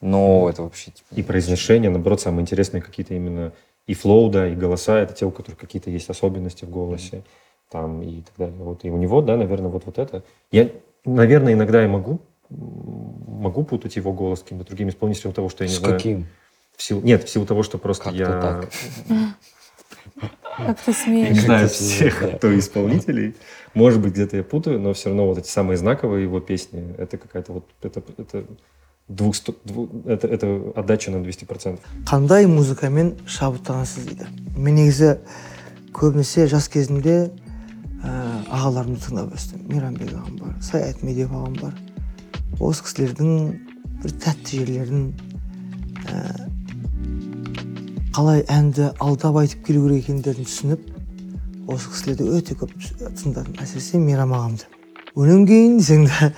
[0.00, 3.52] Но это вообще, типа, И произношение, наоборот, самые интересные какие-то именно
[3.86, 7.24] и флоу, да, и голоса, это те, у которых какие-то есть особенности в голосе,
[7.71, 8.55] там, и так далее.
[8.63, 10.23] Вот, и у него, да, наверное, вот, вот это.
[10.51, 10.69] Я,
[11.05, 12.19] наверное, иногда и могу,
[12.49, 12.57] м,
[13.41, 15.95] могу путать его голос с какими-то другими исполнителями того, что я не С знаю.
[15.95, 16.27] каким?
[16.75, 18.69] В силу, нет, в силу того, что просто Как-то я так.
[20.57, 21.41] Как ты не смеешь?
[21.41, 22.37] знаю Как-то всех да.
[22.37, 23.35] кто исполнителей.
[23.73, 27.17] Может быть, где-то я путаю, но все равно вот эти самые знаковые его песни, это
[27.17, 28.45] какая-то вот, это, это,
[29.07, 31.79] двухсто- дву- это, это отдача на 200%.
[32.05, 34.25] қандай музыкамен шабыттанасыз дейді
[34.57, 35.17] мен негізі
[35.93, 37.29] көбінесе жас кезімде ә,
[38.02, 39.62] ағаларымды тыңдап өстім.
[39.70, 41.76] Мейрамбек ағам бар саят медеу ағам бар.
[42.58, 43.30] Осы кісілердің
[44.02, 45.04] бір тәтті жерлерін
[46.10, 46.48] ә,
[48.12, 52.74] қалай әнді алдап айтып келу керек екендерін түсініп осы кісілерді өте көп
[53.22, 53.54] тыңдадым.
[53.62, 54.66] Әсіресе мейрам ағамды.
[55.14, 56.32] Одан кейін десең де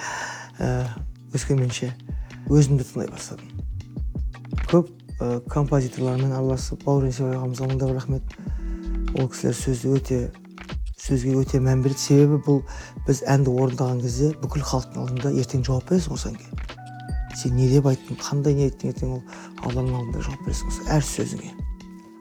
[0.61, 0.85] ә,
[1.35, 1.95] өскенменше
[2.53, 3.49] өзімді тыңдай бастадым.
[4.69, 8.39] Көп ә, композиторлармен араласып бауыржан ағамызға мың да бір рахмет.
[9.17, 10.19] Ол кісілер сөзді өте
[11.05, 12.63] сөзге өте мән береді себебі бұл
[13.07, 16.49] біз әнді орындаған кезде бүкіл халықтың алдында ертең жауап бересің осы әнге
[17.37, 19.23] сен не деп айттың қандай не айттың ертең ол
[19.67, 21.51] алланың алдында жауап бересің осы әр сөзіңе?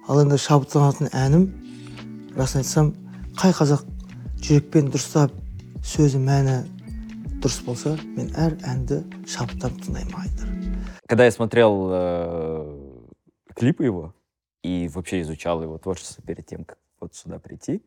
[0.10, 1.46] Ал енді шабыттанатын әнім
[2.36, 2.92] расын айтсам
[3.40, 3.86] қай қазақ
[4.44, 5.32] жүрекпен дұрыстап
[5.94, 6.58] сөзі мәні
[7.44, 10.52] дұрыс болса мен әр әнді шабыттанып тыңдаймын ағайындар
[11.08, 12.78] Когда я смотрел э,
[13.56, 14.16] клипы его
[14.64, 17.84] и вообще изучал его творчество перед тем, как вот сюда прийти,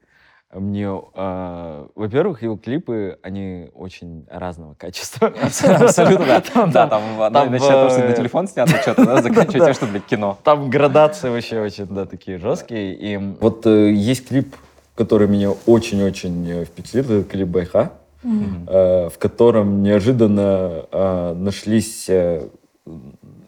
[0.52, 5.32] мне, э, во-первых, его клипы, они очень разного качества.
[5.42, 6.40] Абсолютно, да.
[6.40, 9.86] Там, Да, там там, начинает того, что на телефон снято что-то, да, заканчивая тем, что,
[9.86, 10.38] блядь, кино.
[10.44, 12.94] Там градации вообще очень, да, такие жесткие.
[12.94, 14.54] И вот э, есть клип,
[14.94, 17.92] который меня очень-очень э, впечатлил, это клип Байха,
[18.22, 22.48] э, в котором неожиданно э, нашлись, э,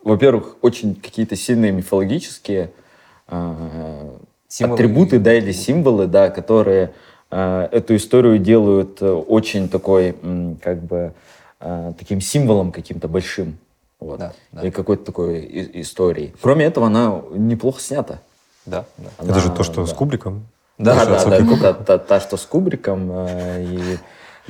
[0.05, 2.73] во-первых, очень какие-то сильные мифологические
[3.29, 4.11] э,
[4.49, 4.75] Символы.
[4.75, 6.93] атрибуты, да, или символы, да, которые
[7.31, 10.17] э, эту историю делают э, очень такой,
[10.63, 11.13] как бы,
[11.61, 13.59] э, таким символом каким-то большим.
[14.01, 14.19] Вот.
[14.19, 14.63] Да, да.
[14.63, 16.33] Или какой-то такой и- историей.
[16.41, 18.21] Кроме этого, она неплохо снята.
[18.65, 19.11] Да, да.
[19.27, 19.87] Это же то, что да.
[19.87, 20.47] с Кубриком.
[20.79, 23.11] Да, да, да, отсылки к та, та- та, что с Кубриком.
[23.13, 23.99] э, И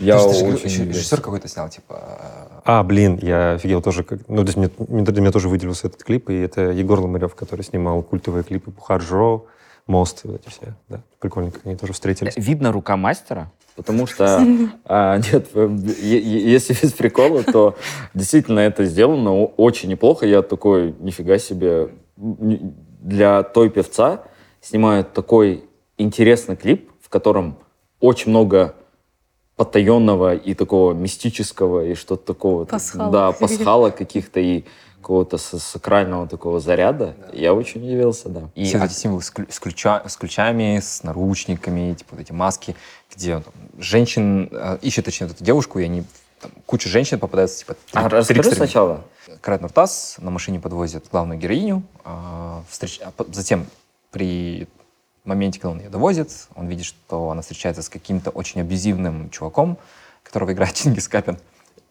[0.04, 0.68] я Ты ты же очень...
[0.68, 2.60] еще режиссер какой-то снял, типа...
[2.64, 4.04] А, блин, я офигел тоже.
[4.04, 4.20] Как...
[4.28, 7.34] Ну, то есть мне, мне- для меня тоже выделился этот клип, и это Егор Ломарев,
[7.34, 9.46] который снимал культовые клипы Бухаржо,
[9.88, 10.74] Мост, вот эти все.
[10.88, 12.34] Да, прикольно, как они тоже встретились.
[12.36, 14.46] Видно рука мастера, потому что,
[14.84, 17.74] а, нет, э, если без прикола, то
[18.12, 20.26] действительно это сделано очень неплохо.
[20.26, 24.24] Я такой, нифига себе, для той певца
[24.60, 25.64] снимают такой
[25.96, 27.58] интересный клип, в котором
[28.00, 28.74] очень много
[29.56, 32.64] потаенного и такого мистического и что-то такого.
[32.66, 33.12] Пасхалок.
[33.12, 34.64] Да, пасхалок каких-то и
[35.00, 37.14] какого-то с- сакрального такого заряда.
[37.32, 38.42] Я очень удивился, да.
[38.54, 42.32] И а- эти символы с, клю- с ключа- с ключами, с наручниками, типа вот эти
[42.32, 42.76] маски,
[43.14, 46.04] где там, женщин э, ищет, точнее, вот эту девушку, и они
[46.40, 48.66] там, куча женщин попадается, типа, А три- расскажи трикстерами.
[48.66, 49.04] сначала.
[49.40, 51.82] Карат Нуртас на машине подвозит главную героиню.
[52.04, 53.66] а, встреч- а Затем
[54.10, 54.66] при
[55.24, 59.78] моменте, когда он ее довозит, он видит, что она встречается с каким-то очень абьюзивным чуваком,
[60.22, 61.38] которого играет Чингис Капин.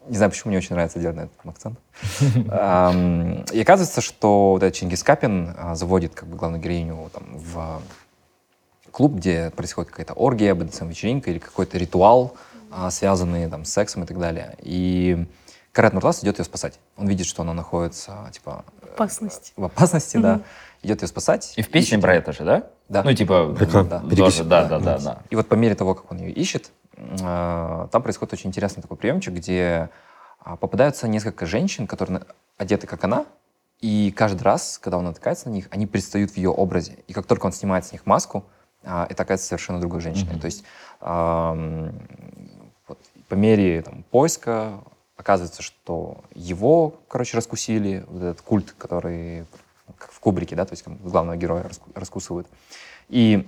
[0.07, 1.79] Не знаю, почему мне очень нравится делать на этом акцент.
[3.53, 7.81] И оказывается, что вот этот Чингис Капин а, заводит как бы главную героиню там, в
[8.91, 12.35] клуб, где происходит какая-то оргия, БДСМ-вечеринка или какой-то ритуал,
[12.71, 14.55] а, связанный там, с сексом и так далее.
[14.61, 15.25] И
[15.71, 16.79] Карат Нуртас идет ее спасать.
[16.95, 19.53] Он видит, что она находится типа Опасность.
[19.55, 20.41] в опасности, да.
[20.83, 21.53] Идет ее спасать.
[21.55, 22.63] И в песне ищет про это же, да?
[22.89, 23.03] Да.
[23.03, 23.55] Ну, типа.
[23.59, 23.99] Да.
[24.15, 25.21] тоже, да, да, да, да.
[25.29, 29.33] И вот по мере того, как он ее ищет, там происходит очень интересный такой приемчик,
[29.33, 29.89] где
[30.39, 32.21] а, попадаются несколько женщин, которые
[32.57, 33.25] одеты как она,
[33.79, 36.97] и каждый раз, когда он натыкается на них, они предстают в ее образе.
[37.07, 38.45] И как только он снимает с них маску,
[38.83, 40.31] а, это оказывается совершенно другой женщиной.
[40.31, 40.39] Мгм.
[40.39, 40.63] То есть
[40.99, 41.99] ам,
[42.87, 44.79] вот, по мере там, поиска
[45.15, 49.45] оказывается, что его, короче, раскусили, вот этот культ, который
[49.97, 52.47] как в Кубрике, да, то есть главного героя раску- раскусывают.
[53.09, 53.47] И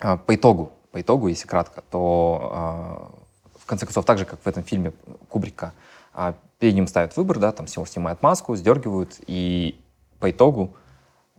[0.00, 3.10] а, по итогу, по итогу, если кратко, то а,
[3.58, 4.92] в конце концов, так же, как в этом фильме
[5.28, 5.72] Кубрика,
[6.12, 9.80] а, перед ним ставят выбор, да, там всего снимают маску, сдергивают, и
[10.18, 10.74] по итогу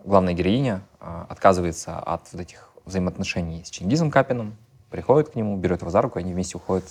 [0.03, 4.55] главная героиня а, отказывается от вот этих взаимоотношений с Чингизом Капиным,
[4.89, 6.85] приходит к нему, берет его за руку, они вместе уходят,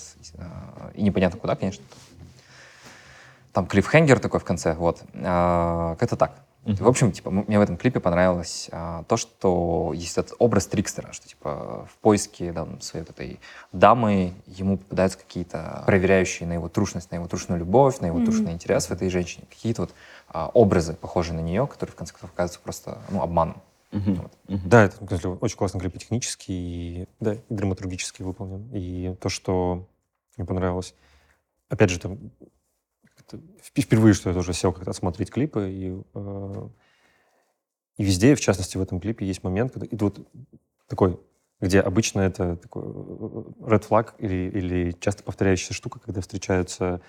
[0.95, 1.85] и непонятно куда, конечно.
[3.53, 5.03] Там клиффхенгер такой в конце, вот.
[5.15, 6.17] А, Как-то
[6.65, 6.81] так.
[6.81, 11.13] В общем, типа, мне в этом клипе понравилось а, то, что есть этот образ Трикстера,
[11.13, 13.41] что типа в поиске там, своей вот этой
[13.73, 18.27] дамы ему попадаются какие-то проверяющие на его трушность, на его трушную любовь, на его Мгм.
[18.27, 19.95] трушный интерес в этой женщине, какие-то вот
[20.29, 23.63] а, образы, похожие на нее, которые в конце концов оказываются просто ну, обманом.
[23.93, 24.69] Мгм, мгм.
[24.69, 25.03] Да, это
[25.41, 28.69] очень классный клип и технически, и, да, и драматургически выполнен.
[28.75, 29.87] И то, что
[30.37, 30.95] мне понравилось,
[31.71, 32.19] опять же, там,
[33.29, 36.68] как-то впервые, что я тоже сел как-то смотреть клипы, и, э,
[37.97, 40.18] и везде, в частности, в этом клипе есть момент, когда, и вот
[40.89, 41.18] такой,
[41.61, 47.01] где обычно это такой э, red flag или, или часто повторяющаяся штука, когда встречаются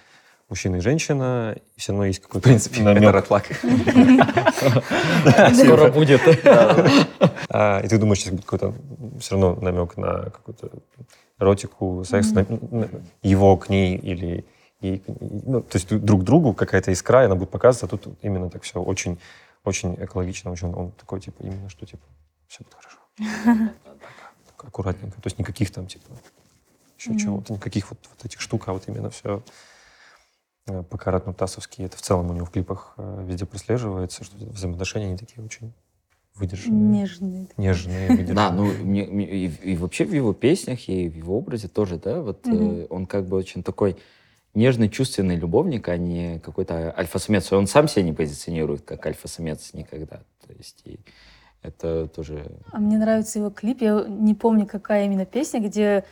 [0.49, 3.03] мужчина и женщина, и все равно есть какой-то принципе, намек.
[3.03, 3.45] это red flag.
[5.63, 6.21] Скоро будет.
[7.51, 8.75] А, и ты думаешь, сейчас будет какой-то
[9.19, 10.69] все равно намек на какую-то
[11.39, 12.31] эротику, секс,
[13.23, 14.45] его к ней или
[14.81, 18.17] ей к- ну, то есть друг другу какая-то искра, и она будет показываться, а тут
[18.21, 19.19] именно так все очень,
[19.63, 22.03] очень экологично, очень он такой, типа, именно, что, типа,
[22.47, 22.99] все будет хорошо.
[24.57, 25.21] Аккуратненько.
[25.21, 26.05] То есть никаких там, типа,
[26.97, 29.41] еще чего-то, никаких вот, вот этих штук, а вот именно все
[30.89, 31.85] Покарат Нуртасовский.
[31.85, 35.73] Это в целом у него в клипах э, везде прослеживается, что взаимоотношения они такие очень
[36.35, 37.47] выдержанные, Нежные.
[37.57, 38.51] нежные, Да, выдержанные.
[38.77, 42.21] ну мне- мне- и, и вообще в его песнях и в его образе тоже, да,
[42.21, 42.87] вот э, Мгм.
[42.91, 43.97] он как бы очень такой
[44.53, 47.51] нежный, чувственный любовник, а не какой-то альфа-самец.
[47.53, 50.17] Он сам себя не позиционирует как альфа-самец никогда.
[50.45, 50.99] То есть и
[51.61, 52.45] это тоже...
[52.71, 53.81] А мне нравится его клип.
[53.81, 56.03] Я не помню, какая именно песня, где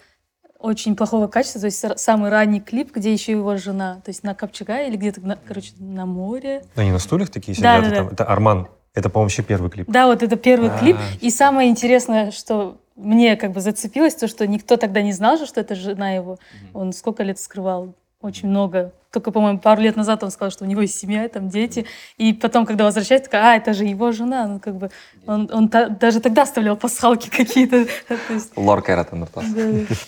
[0.59, 1.61] очень плохого качества.
[1.61, 4.01] То есть самый ранний клип, где еще его жена.
[4.05, 6.63] То есть на Копчега или где-то, на- короче, на море.
[6.75, 8.13] Они на стульях такие Да, сидят, да, там- да.
[8.13, 8.67] это Арман.
[8.93, 9.87] Это, по-моему, вообще первый клип.
[9.89, 10.97] Да, вот это первый А, клип.
[11.21, 15.45] И самое интересное, что мне как бы зацепилось, то, что никто тогда не знал же,
[15.45, 16.39] что это жена его.
[16.73, 17.93] Он сколько лет скрывал?
[18.27, 18.91] Очень много.
[19.17, 21.87] Только, по-моему, пару лет назад он сказал, что у него есть семья, там дети.
[22.19, 24.45] И потом, когда возвращается, такая, а, это же его жена.
[24.45, 24.91] Ну, как бы,
[25.25, 27.87] он, он та- даже тогда оставлял пасхалки какие-то.
[28.55, 29.43] Лор Кайрата Нуртас.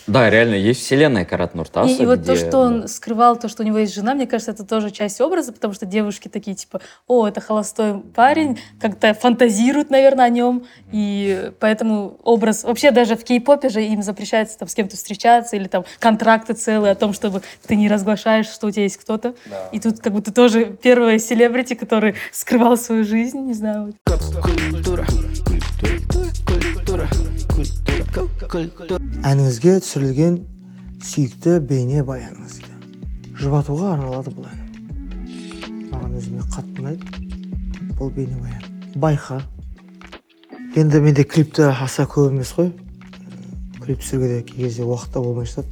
[0.06, 0.30] да.
[0.30, 3.78] Реально, есть вселенная Карат Нуртаса, И, вот то, что он скрывал, то, что у него
[3.78, 7.40] есть жена, мне кажется, это тоже часть образа, потому что девушки такие, типа, о, это
[7.40, 12.62] холостой парень, как-то фантазируют, наверное, о нем, и поэтому образ...
[12.62, 16.92] Вообще даже в кей-попе же им запрещается там с кем-то встречаться, или там контракты целые
[16.92, 19.34] о том, чтобы ты не разглашаешь, что у тебя есть кто-то.
[19.72, 23.92] И тут как будто тоже первая селебрити, который скрывал свою жизнь, не знаю.
[24.06, 24.30] вот.
[29.20, 30.38] әніңізге түсірілген
[31.06, 32.70] сүйікті бейне баяныңызды
[33.38, 34.58] жұбатуға арналады бұл ән
[35.92, 38.64] маған өзіме қатты ұнайды бұл бейнебаян
[38.96, 39.42] байқа.
[40.76, 42.72] Енді менде клипті аса көп емес қой.
[43.80, 45.68] Клип түсіруге де кей кезде уақыт та болмай жатады.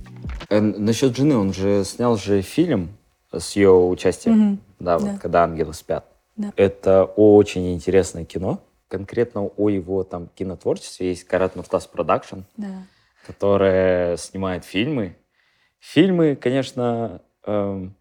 [0.51, 2.89] Насчет жены, он же снял же фильм.
[3.33, 4.37] С ее участием.
[4.39, 4.61] Мгм.
[4.79, 5.19] Да, вот Да.
[5.19, 6.05] когда ангелы спят.
[6.37, 6.53] Да.
[6.57, 8.61] Это очень интересное кино.
[8.89, 12.85] Конкретно о его там кинотворчестве есть Кайрат Нуртас Production, Да.
[13.27, 15.17] которая снимает фильмы.
[15.79, 17.95] Фильмы, конечно, эм,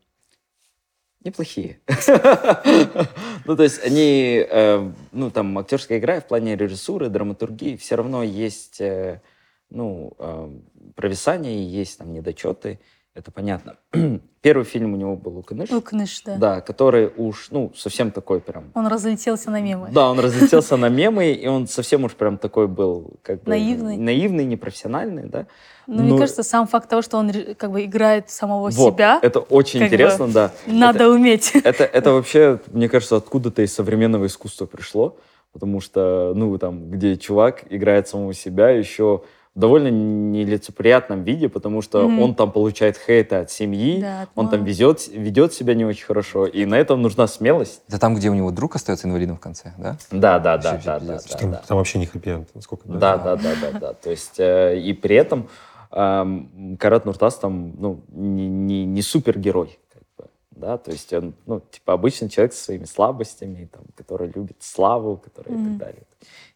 [1.23, 1.79] неплохие.
[3.45, 8.21] Ну, то есть они, эм, ну, там, актерская игра в плане режиссуры, драматургии, все равно
[8.21, 9.21] есть, э,
[9.69, 10.63] ну, эм,
[10.95, 12.79] провисания, есть там недочеты,
[13.17, 13.77] это понятно.
[14.41, 16.37] Первый фильм у него был «Уканыш», Укныш, да.
[16.37, 19.89] да, который уж, ну, совсем такой прям Он разлетелся на мемы.
[19.91, 23.49] да, он разлетелся на мемы, и он совсем уж прям такой был, как бы...
[23.49, 23.97] Наивный.
[23.97, 25.47] Наивный, непрофессиональный, да.
[25.87, 29.39] Но мне Ну, кажется, сам факт того, что он как бы играет самого себя, это
[29.39, 30.51] очень интересно, да.
[30.67, 31.53] надо уметь.
[31.63, 35.17] Это, это вообще, мне кажется, откуда-то из современного искусства пришло,
[35.53, 39.23] потому что, ну, там, где чувак играет самого себя еще
[39.57, 42.19] довольно нелицеприятном виде, потому что Мгм.
[42.19, 46.05] он там получает хейта от семьи, Да, от он там везет, ведет себя не очень
[46.05, 47.81] хорошо, и на этом нужна смелость.
[47.87, 49.97] Это там, где у него друг остается инвалидом в конце, да?
[50.11, 51.63] Да, да, да, Вообще да, да, да, Там, да.
[51.67, 53.93] там вообще не хэппи-энд, насколько Да, да, да, да, да.
[53.93, 55.49] То есть э, и при этом
[55.91, 61.33] эм, Карат Нуртас там, ну, не, не, не супергерой, как бы, да, то есть он,
[61.47, 65.65] ну, типа обычный человек со своими слабостями, там, который любит славу, который и Мгм.
[65.65, 66.03] так далее.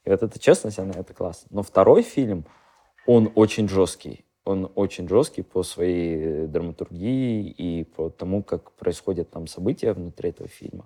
[0.06, 1.48] И вот эта честность, она это классно.
[1.50, 2.46] Но второй фильм,
[3.06, 4.26] он очень жесткий.
[4.44, 10.50] Он очень жесткий по своей драматургии и по тому, как происходят там события внутри этого
[10.50, 10.86] фильма.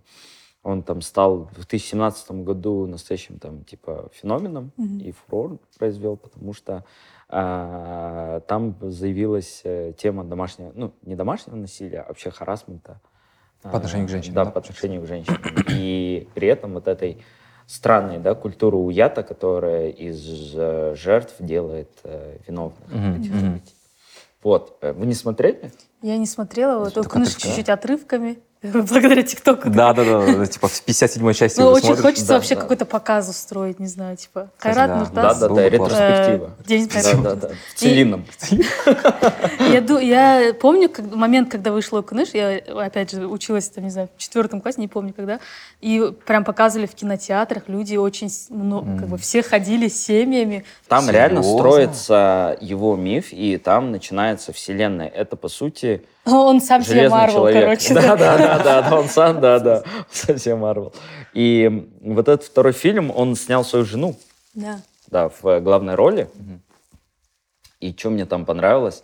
[0.61, 4.97] Он там стал в 2017 году настоящим там типа феноменом Мгм.
[4.99, 6.83] и фурор произвел, потому что
[7.29, 12.99] а, там заявилась э, тема домашнего, ну не домашнего насилия, а вообще харасмента.
[13.61, 15.41] По отношению к А, женщинам, Да, да, по отношению к женщинам.
[15.71, 17.23] И при этом вот этой
[17.67, 23.23] странной да, культуры уята, которая из э, жертв делает э, виновных мгм.
[23.23, 23.75] событий.
[24.43, 24.77] Вот.
[24.81, 25.71] Э, Вы не смотрели?
[26.01, 27.47] Я не смотрела, вот Только отрывки, да?
[27.49, 28.39] чуть-чуть отрывками,
[28.73, 29.69] благодаря ТикТоку.
[29.69, 32.03] Да, да, да, да, типа в 57-й части Ну, очень смотришь.
[32.03, 32.61] хочется Да, вообще да.
[32.61, 34.97] какой-то показ устроить, не знаю, типа Кайрат да.
[34.97, 35.39] Нуртас.
[35.39, 36.51] да, да, да, ретроспектива.
[36.65, 37.49] День Да, да, да.
[37.73, 38.25] В целинном.
[40.01, 44.19] Я, помню как, момент, когда вышла Укныш, я, опять же, училась, там, не знаю, в
[44.19, 45.39] четвертом классе, не помню когда,
[45.81, 50.65] и прям показывали в кинотеатрах, люди очень, ну, как бы все ходили с семьями.
[50.87, 55.07] Там реально строится его миф, и там начинается вселенная.
[55.07, 57.63] Это, по сути, Он сам себе Железный Марвел, человек.
[57.63, 57.93] короче.
[57.93, 60.93] Да, да, да, да, да, он сам, да, да, совсем Марвел.
[61.33, 64.15] И вот этот второй фильм, он снял свою жену,
[64.53, 64.79] Да.
[65.07, 66.29] да, в главной роли.
[67.79, 69.03] И что мне там понравилось,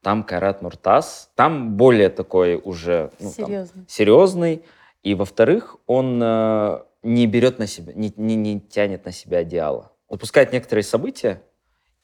[0.00, 3.84] там Карат Нуртас, там более такой уже ну, там, Серьезно.
[3.88, 4.64] серьезный.
[5.02, 9.92] И, во-вторых, он э, не берет на себя, не, не, не тянет на себя одеяло.
[10.08, 11.42] Упускает некоторые события,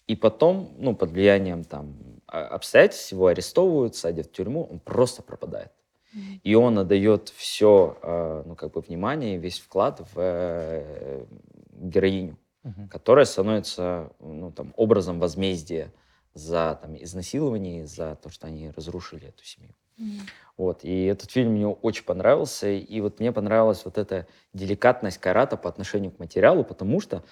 [0.06, 1.94] и потом, ну, под влиянием там
[2.26, 5.70] а- обстоятельств его арестовывают, садят в тюрьму, он просто пропадает.
[6.42, 11.24] И он отдает все, ну, как бы, внимание, весь вклад в э,
[11.72, 12.88] героиню, Мгм.
[12.88, 15.92] которая становится, ну, там, образом возмездия
[16.34, 19.74] за там, изнасилование, за то, что они разрушили эту семью.
[19.98, 20.20] Мгм.
[20.56, 25.56] Вот, и этот фильм мне очень понравился, и вот мне понравилась вот эта деликатность Карата
[25.56, 27.22] по отношению к материалу, потому что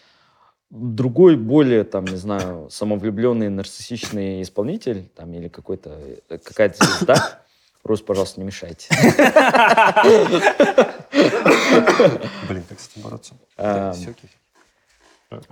[0.71, 5.99] другой, более, там, не знаю, самовлюбленный, нарциссичный исполнитель, там, или какой-то,
[6.29, 7.43] э, какая-то звезда,
[7.89, 8.89] Рус, пожалуйста, не мешайте.
[12.49, 13.35] Блин, как с этим бороться?
[13.57, 14.15] Окей.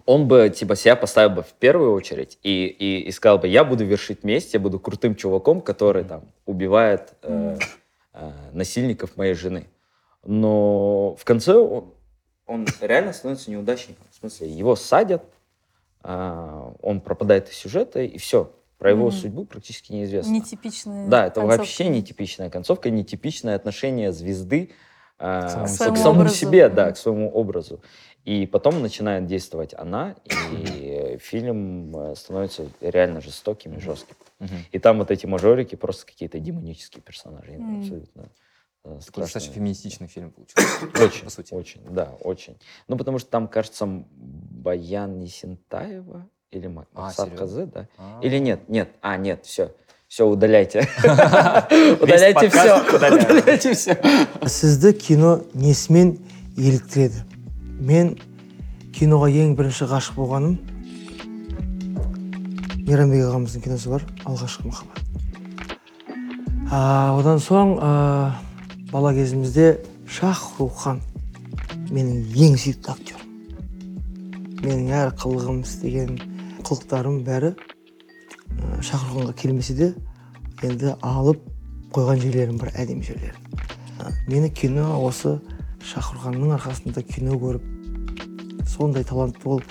[0.05, 3.65] он бы типа себя поставил бы в первую очередь и, и, и сказал бы, я
[3.65, 7.57] буду вершить месть, я буду крутым чуваком, который там убивает э,
[8.13, 9.67] э, насильников моей жены.
[10.23, 11.95] Но в конце он,
[12.47, 14.05] он реально становится неудачником.
[14.11, 15.25] В смысле, его садят,
[16.03, 18.53] а, он пропадает из сюжета, и все.
[18.79, 19.13] Про его Мгм.
[19.13, 20.33] судьбу практически неизвестно.
[20.33, 21.59] Нетипичная Да, это концовка.
[21.59, 24.71] вообще нетипичная концовка, нетипичное отношение звезды
[25.19, 25.79] а, самому к себе.
[25.79, 26.37] самому, Своему образу.
[26.37, 27.81] себе, да, к своему образу.
[28.25, 30.15] И потом начинает действовать она,
[30.51, 34.15] и фильм э, становится реально жестоким и жестким.
[34.41, 34.51] Мгм.
[34.73, 37.53] И там вот эти мажорики просто какие-то демонические персонажи.
[37.53, 37.79] Мгм.
[37.81, 38.31] Абсолютно.
[38.85, 40.69] э, Такой достаточно феминистичный фильм получился.
[41.03, 41.55] Очень, по сути.
[41.55, 42.59] очень, да, очень.
[42.89, 47.39] Ну, потому что там, кажется, Баян Есентаева или Ма- А, Максат серьезно?
[47.47, 47.87] Казы, да?
[47.99, 48.21] А.
[48.23, 49.71] Или нет, нет, а, нет, все,
[50.09, 50.89] все, удаляйте.
[52.01, 53.97] Удаляйте все, удаляйте все.
[54.47, 56.19] сізді кино несімен
[56.59, 57.23] еліктіреді
[57.81, 58.17] мен
[58.97, 60.55] киноға ең бірінші ғашық болғаным
[62.87, 65.03] мейрамбек ағамыздың киносы бар алғашқы махаббат
[66.71, 67.91] а, одан соң а,
[68.93, 71.03] бала кезімізде шахрухан
[71.91, 73.23] менің ең сүйікті актерім
[74.63, 76.17] менің әр қылығым істеген
[76.67, 79.95] қылықтарым бәрі ә, шахруханға келмесе де
[80.67, 81.43] енді алып
[81.95, 83.47] қойған жерлерім бар әдемі жерлері
[83.99, 85.39] Ә, мені кино осы
[85.81, 89.63] шахруханның арқасында кино көріп сондай талантты ол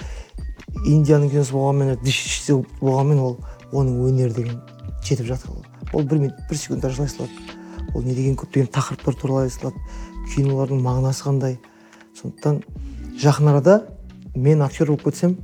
[0.82, 3.36] индияның киносы болғанмен диште болғанмен ол
[3.72, 4.58] оның өнері деген
[5.06, 5.52] жетіп жатыр.
[5.54, 7.32] Ол ол бір минут бір секундта жылай салады.
[7.94, 9.84] Ол не деген көптеген тақырыптар туралы айта салады.
[10.34, 11.60] Кинолардың мағынасы қандай?
[12.18, 12.64] Сондықтан
[13.22, 13.78] жақын арада
[14.34, 15.38] мен актер болып кетсем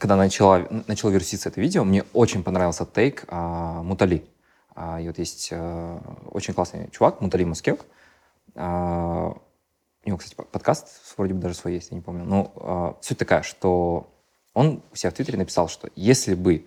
[0.00, 4.24] Когда начала, начало вируситься это видео, мне очень понравился тейк а, Мутали.
[4.74, 7.84] А, и вот есть а, очень классный чувак, Мутали Мускек.
[8.54, 9.36] А,
[10.02, 10.88] у него, кстати, по- подкаст
[11.18, 12.24] вроде бы даже свой есть, я не помню.
[12.24, 14.10] Но а, суть такая, что
[14.54, 16.66] он у себя в Твиттере написал, что если бы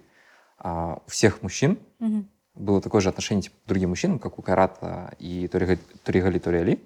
[0.60, 2.30] а, у всех мужчин Мгм.
[2.54, 6.84] было такое же отношение типа, к другим мужчинам, как у Карата и Торигали Ториали,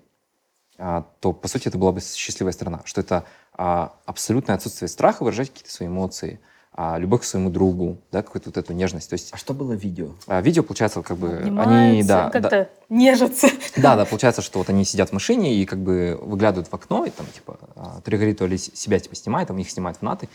[0.78, 2.82] а, то, по сути, это была бы счастливая страна.
[2.86, 3.26] Что это
[3.58, 6.40] а, абсолютное отсутствие страха выражать какие-то свои эмоции,
[6.80, 9.10] а, любовь к своему другу, да, какую-то вот эту нежность.
[9.10, 10.10] То есть А что было в видео?
[10.28, 13.48] а, видео, получается, как бы они, Обнимаются, да, да, как-то нежатся.
[13.78, 17.06] да, да, получается, что вот они сидят в машине и как бы выглядывают в окно,
[17.06, 20.30] и там, типа, а, Торигали то ли себя, типа, снимает, там их снимают фанаты,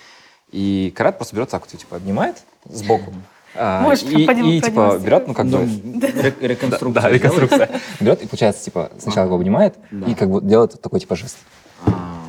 [0.50, 3.12] и Карат просто берет так вот, типа, обнимает сбоку,
[3.54, 7.02] а, Можешь и, и, типа, берет, ну, как бы, ре- реконструкция.
[7.02, 7.70] да, реконструкция.
[8.00, 10.06] Берет и, получается, типа, сначала его обнимает Да.
[10.10, 11.36] и как бы делает такой, типа, жест.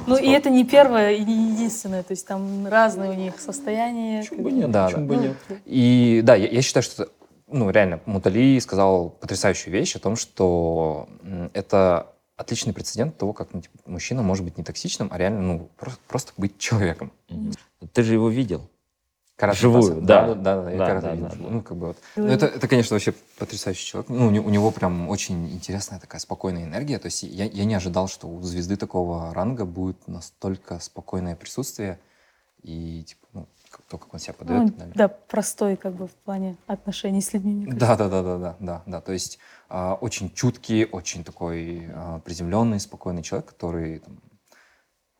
[0.07, 4.21] Ну и это не первое и не единственное, то есть там разные у них состояния.
[4.21, 4.71] Почему бы нет?
[4.71, 5.15] Да, Почему да.
[5.15, 5.37] бы нет?
[5.65, 7.09] И да, я, я считаю, что,
[7.47, 11.07] ну, реально, Мутали сказал потрясающую вещь о том, что
[11.53, 15.69] это отличный прецедент того, как ну, типа, мужчина может быть не токсичным, а реально, ну,
[15.77, 17.11] просто, просто быть человеком.
[17.29, 17.53] Мгм.
[17.93, 18.69] Ты же его видел.
[19.35, 20.01] Карат Вживую, Мутаса.
[20.01, 20.35] да.
[20.35, 21.35] да, да, да, Да, да, да.
[21.37, 21.97] Ну, как бы вот.
[22.15, 24.09] Ну, это, это, конечно, вообще потрясающий человек.
[24.09, 26.99] Ну, у него, у него прям очень интересная такая спокойная энергия.
[26.99, 31.99] То есть я, я не ожидал, что у звезды такого ранга будет настолько спокойное присутствие
[32.61, 33.47] и, типа, ну,
[33.89, 34.77] то, как он себя подает.
[34.77, 37.65] Ну, да, простой как бы в плане отношений с людьми.
[37.67, 39.01] Да, да, да, да, да, да, да.
[39.01, 44.19] То есть а, очень чуткий, очень такой а, приземленный, спокойный человек, который там,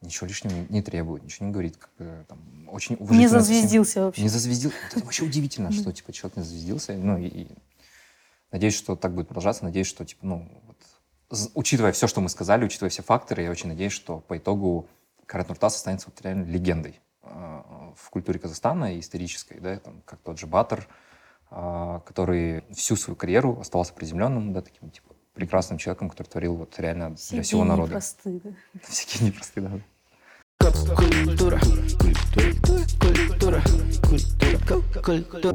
[0.04, 2.40] ничего лишнего не, требует, ничего не говорит, как бы, там,
[2.70, 4.22] очень Не зазвездился вообще.
[4.22, 4.72] Не зазвездил.
[4.72, 6.94] Вот Это вообще удивительно, что типа человек не зазвездился.
[6.94, 7.48] Ну и, и
[8.52, 9.64] надеюсь, что так будет продолжаться.
[9.64, 13.70] Надеюсь, что типа, ну, вот, учитывая все, что мы сказали, учитывая все факторы, я очень
[13.70, 14.88] надеюсь, что по итогу
[15.26, 17.62] Карат Нуртас останется вот реально легендой э,
[17.96, 20.88] в культуре Казахстана и исторической, да, там, как тот же Батор,
[21.52, 26.80] э, который всю свою карьеру оставался приземленным, да, таким типа прекрасным человеком, который творил вот
[26.80, 27.92] реально для Все всего народа.
[27.92, 28.52] просты, да.
[28.88, 29.80] Всякие непростые, да.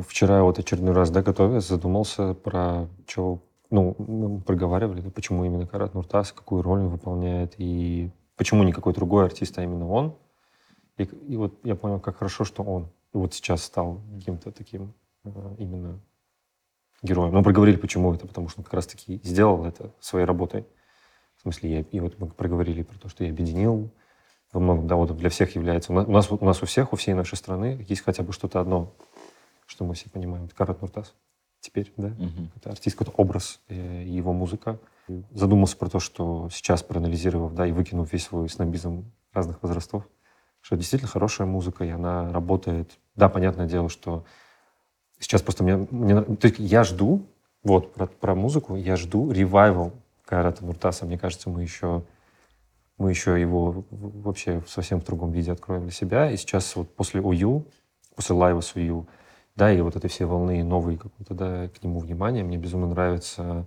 [0.07, 3.41] Вчера вот очередной раз, да, готовясь, задумался про что,
[3.71, 8.93] ну, мы проговаривали, почему именно Карат Нуртас, какую роль он выполняет, и почему не какой
[8.93, 10.15] другой артист, а именно он.
[10.99, 14.93] И, и вот я понял, как хорошо, что он вот сейчас стал каким-то таким
[15.25, 16.01] э, именно
[17.03, 17.33] героем.
[17.33, 20.67] Но проговорили, почему это, потому что он как раз-таки сделал это своей работой.
[21.37, 23.91] В смысле, я, и вот мы проговорили про то, что я объединил
[24.53, 25.93] во многом, да, вот для всех является.
[25.93, 28.93] У нас, у нас, у всех, у всей нашей страны есть хотя бы что-то одно,
[29.67, 30.47] что мы все понимаем.
[30.47, 31.15] Это Карат Нуртас.
[31.61, 32.09] Теперь, да?
[32.09, 32.51] Мгм.
[32.57, 34.79] Это артист, какой-то образ э, и его музыка.
[35.33, 40.07] Задумался про то, что сейчас, проанализировав, да, и выкинув весь свой снобизм разных возрастов,
[40.61, 42.99] что действительно хорошая музыка, и она работает.
[43.17, 44.25] Да, понятное дело, что
[45.19, 47.27] сейчас просто мне, мне то есть я жду,
[47.63, 49.93] вот, про, про музыку, я жду ревайвал
[50.25, 51.07] Кайрата Нуртаса.
[51.07, 52.03] Мне кажется, мы еще,
[52.99, 56.31] мы еще его в- вообще в совсем в другом виде откроем для себя.
[56.31, 57.65] И сейчас вот после УЮ,
[58.17, 59.07] после лайва с УЮ,
[59.57, 63.67] да, и вот этой всей волны новой какой-то, да, к нему внимания, мне безумно нравится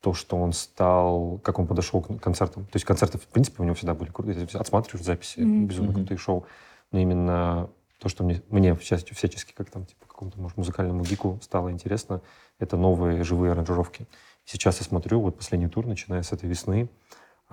[0.00, 2.64] то, что он стал, как он подошел к концертам.
[2.66, 4.38] То есть концерты, в принципе, у него всегда были крутые.
[4.40, 5.66] Если отсматриваешь записи, Мгм.
[5.66, 6.00] безумно Мгм.
[6.00, 6.44] крутые шоу.
[6.90, 11.38] Но именно то, что мне, мне всячески, всячески как там, типа, какому-то, может, музыкальному гику
[11.40, 12.20] стало интересно,
[12.58, 14.06] это новые живые аранжировки.
[14.44, 16.88] Сейчас я смотрю, вот последний тур, начиная с этой весны,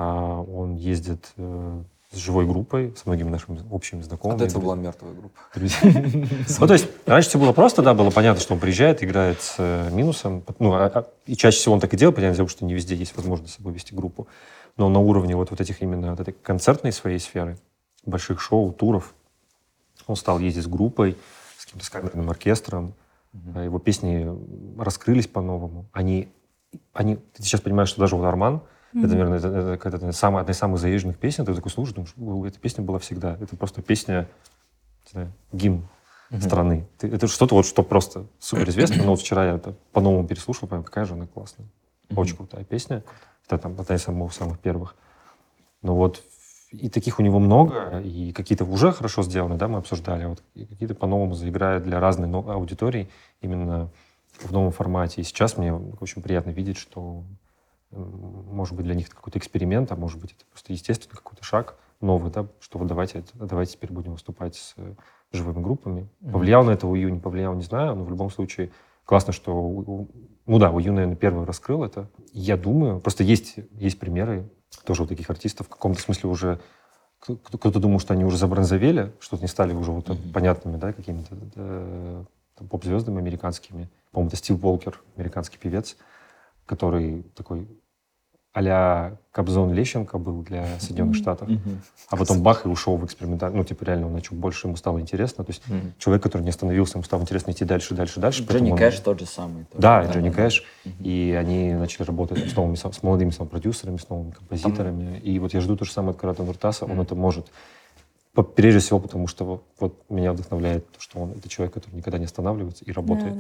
[0.05, 4.37] он ездит э, с живой группой, с многими нашими общими А знакомыми.
[4.43, 5.39] этого друз- была мертвая группа.
[6.59, 9.55] ну, то есть, раньше все было просто, да, было понятно, что он приезжает, играет с
[9.57, 10.43] э, минусом.
[10.59, 12.95] Ну, а- а- и чаще всего он так и делает, понятное дело, что не везде
[12.95, 14.27] есть возможность с собой вести группу.
[14.77, 17.57] Но на уровне вот, вот этих именно вот этой концертной своей сферы,
[18.05, 19.13] больших шоу, туров,
[20.07, 21.17] он стал ездить с группой,
[21.57, 22.93] с каким-то с камерным оркестром.
[23.53, 24.27] А Его песни
[24.81, 25.85] раскрылись по-новому.
[25.91, 26.29] Они,
[26.93, 28.61] они, ты сейчас понимаешь, что даже вот Арман,
[28.93, 31.45] это, наверное, это, это какая-то самая, одна из самых заезженных песен.
[31.45, 33.37] Ты такой слушаешь, думаешь, «О, эта песня была всегда.
[33.39, 34.27] Это просто песня,
[35.05, 35.87] не знаю, гимн
[36.41, 36.87] страны.
[36.97, 38.97] Ты- это что-то вот, что просто супер известно.
[39.03, 41.67] Но вот вчера я это по-новому переслушал, понял, какая же она классная.
[42.15, 43.03] Очень крутая песня.
[43.47, 44.95] Это там одна из самых, самых первых.
[45.81, 46.21] Но вот
[46.71, 50.43] и таких у него много, и какие-то уже хорошо сделаны, да, мы обсуждали, а вот
[50.53, 53.09] и какие-то по-новому заиграют для разной но- аудитории
[53.41, 53.89] именно
[54.39, 55.21] в новом формате.
[55.21, 57.23] И сейчас мне очень приятно видеть, что
[57.91, 61.75] может быть для них это какой-то эксперимент, а может быть это просто естественный какой-то шаг
[62.01, 64.93] новый, да, что вот давайте, давайте теперь будем выступать с э,
[65.33, 66.07] живыми группами.
[66.31, 68.71] Повлиял на это УЮ, не повлиял, не знаю, но в любом случае
[69.05, 70.07] классно, что, у- у-
[70.45, 72.07] ну да, УЮ, наверное, первый раскрыл это.
[72.31, 74.49] Я думаю, просто есть, есть примеры
[74.85, 76.59] тоже вот таких артистов, в каком-то смысле уже
[77.19, 80.93] кто- кто- кто-то думал, что они уже забронзовели, что не стали уже вот понятными, да,
[80.93, 82.23] какими-то э,
[82.55, 83.89] там, поп-звездами американскими.
[84.11, 85.97] По-моему, это Стив Волкер, американский певец,
[86.65, 87.67] который такой
[88.53, 91.47] а-ля Кобзон Лещенко был для Соединенных Штатов.
[91.47, 91.81] Мгм.
[92.09, 93.57] А потом бах и ушел в экспериментальный.
[93.57, 95.43] Ну, типа, реально, он начал больше, ему стало интересно.
[95.43, 95.61] То есть
[95.99, 98.43] человек, который не остановился, ему стало интересно идти дальше, дальше, дальше.
[98.43, 99.65] Джонни он- Кэш тот же самый.
[99.65, 99.81] тоже.
[99.81, 100.35] Да, Джонни да.
[100.35, 100.63] Кэш.
[100.99, 105.19] И они начали работать с, новыми, с молодыми сам-продюсерами, с новыми композиторами.
[105.19, 106.85] И вот я жду то же самое от Карата Нуртаса.
[106.85, 107.47] Он это может.
[108.55, 112.17] Прежде всего, потому что вот, вот меня вдохновляет то, что он это человек, который никогда
[112.17, 113.37] не останавливается и работает.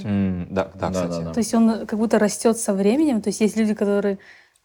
[0.53, 1.09] Да, да, Да, кстати.
[1.11, 1.33] да, да.
[1.33, 3.21] То есть он как будто растет со временем.
[3.21, 4.19] То есть есть люди, которые...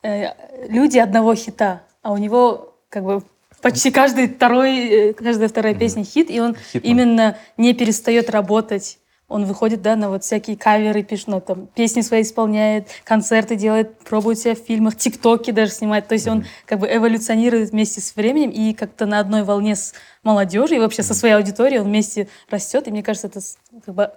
[0.04, 3.22] э, люди одного хита, а у него как бы
[3.62, 6.82] почти каждый второй, э, каждая вторая песня хит, и он Хитман.
[6.82, 8.98] именно не перестает работать.
[9.26, 13.98] Он выходит, да, на вот всякие каверы, пишет, ну, там, песни свои исполняет, концерты делает,
[14.00, 16.06] пробует себя в фильмах, тиктоки даже снимает.
[16.06, 19.94] То есть он как бы эволюционирует вместе с временем и как-то на одной волне с
[20.22, 22.86] молодежью и вообще со своей аудиторией он вместе растет.
[22.86, 23.40] И мне кажется, это
[23.86, 24.10] как бы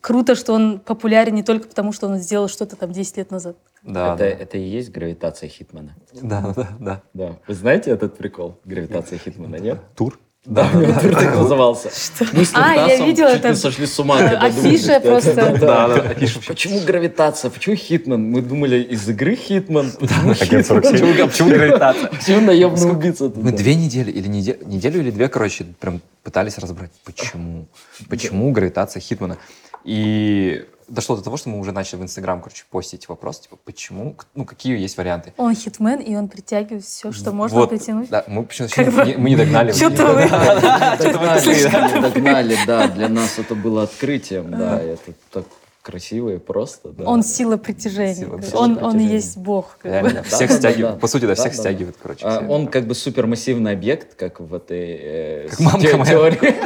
[0.00, 3.56] круто, что он популярен не только потому, что он сделал что-то там 10 лет назад.
[3.82, 4.26] Да, это, да.
[4.26, 5.94] это и есть гравитация Хитмана.
[6.20, 7.02] Да, да, да.
[7.14, 7.36] Да.
[7.46, 8.58] Вы знаете этот прикол?
[8.64, 9.78] Гравитация Хитмана, нет?
[9.94, 10.18] Тур.
[10.44, 11.90] Да, него тур так назывался.
[12.32, 13.58] Мы с А, я видела чуть не это.
[13.58, 14.18] сошли с ума.
[14.18, 15.34] Афиша что просто.
[15.34, 15.94] Да, да, да.
[16.10, 17.50] Афиша Почему гравитация?
[17.50, 18.22] Почему Хитман?
[18.30, 19.92] Мы думали из игры Хитман.
[19.98, 20.64] Почему Хитман?
[20.64, 21.26] 47.
[21.28, 22.08] Почему гравитация?
[22.08, 23.30] Почему наемный убийца?
[23.34, 27.66] Мы две недели или неде- неделю или две, короче, прям пытались разобрать, почему.
[28.08, 29.36] Почему гравитация Хитмана.
[29.84, 34.16] И дошло до того, что мы уже начали в Инстаграм, короче, постить вопрос, типа, почему,
[34.34, 35.34] ну, какие есть варианты.
[35.36, 38.08] Он хитмен, и он притягивает все, что можно Вот, притянуть.
[38.08, 39.72] Да, мы почему-то Как бы- не, мы не догнали.
[39.72, 42.88] Чё-то вы- Догнали, догнали, да.
[42.88, 44.80] Для нас это было открытием, да.
[44.80, 45.44] Это так
[45.82, 46.88] красиво и просто.
[46.90, 47.04] да.
[47.04, 48.14] Он сила притяжения.
[48.14, 49.78] Сила он, он и есть Бог.
[49.82, 50.22] как бы.
[50.24, 51.00] Всех да, стягивает, да.
[51.00, 52.24] по сути, да, Да, всех да, стягивает, короче.
[52.26, 52.44] А.
[52.48, 56.10] Он как бы супермассивный объект, как в этой э, Как мамка те- моя.
[56.10, 56.56] теории.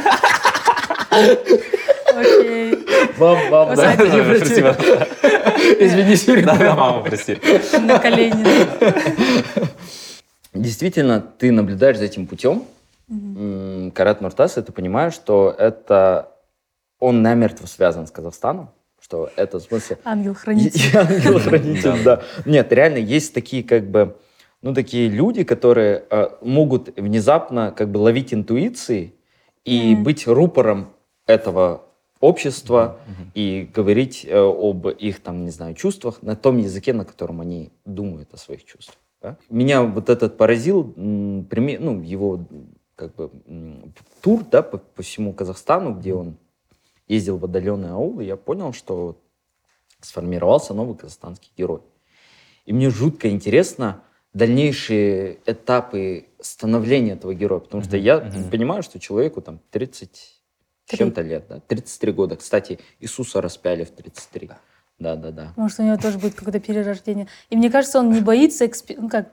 [2.15, 2.62] Окей.
[3.17, 3.93] Мам, мам, да.
[5.79, 6.45] Извини, Сюрик.
[6.45, 7.37] Да, да, мама, прости.
[7.79, 8.43] На колени.
[10.53, 12.63] Действительно, ты наблюдаешь за этим путем.
[13.93, 16.29] Карат Нуртас, и ты понимаешь, что это
[16.99, 18.69] он намертво связан с Казахстаном,
[19.01, 20.97] что это в смысле Ангел-хранитель.
[20.97, 22.21] Ангел-хранитель, да.
[22.45, 24.15] Нет, реально есть такие как бы,
[24.61, 29.13] ну, такие люди, которые э, могут внезапно как бы ловить интуиции
[29.65, 30.03] и Мгм.
[30.03, 30.93] быть рупором
[31.27, 31.83] этого
[32.23, 33.31] общество Мгм.
[33.35, 37.69] и говорить э, об их, там, не знаю, чувствах на том языке, на котором они
[37.85, 38.97] думают о своих чувствах.
[39.21, 39.37] да.
[39.49, 42.39] Меня вот этот поразил, м, приме- ну, его
[42.95, 46.35] как бы м, тур, да, по, по всему Казахстану, где он
[47.09, 49.17] ездил в отдаленные аулы, я понял, что
[50.01, 51.81] сформировался новый казахстанский герой.
[52.65, 54.01] И мне жутко интересно
[54.33, 58.49] дальнейшие этапы становления этого героя, потому что Мгм, я мгм.
[58.49, 60.42] понимаю, что человеку там 30 с Три.
[60.97, 62.35] Чем-то лет, да, 33 года.
[62.35, 64.47] Кстати, Иисуса распяли в 33.
[64.47, 64.57] Да.
[64.99, 65.53] Да, да, да.
[65.57, 67.27] Может, у него тоже будет какое-то перерождение.
[67.49, 69.29] И мне кажется, он не боится экспе- ну, как,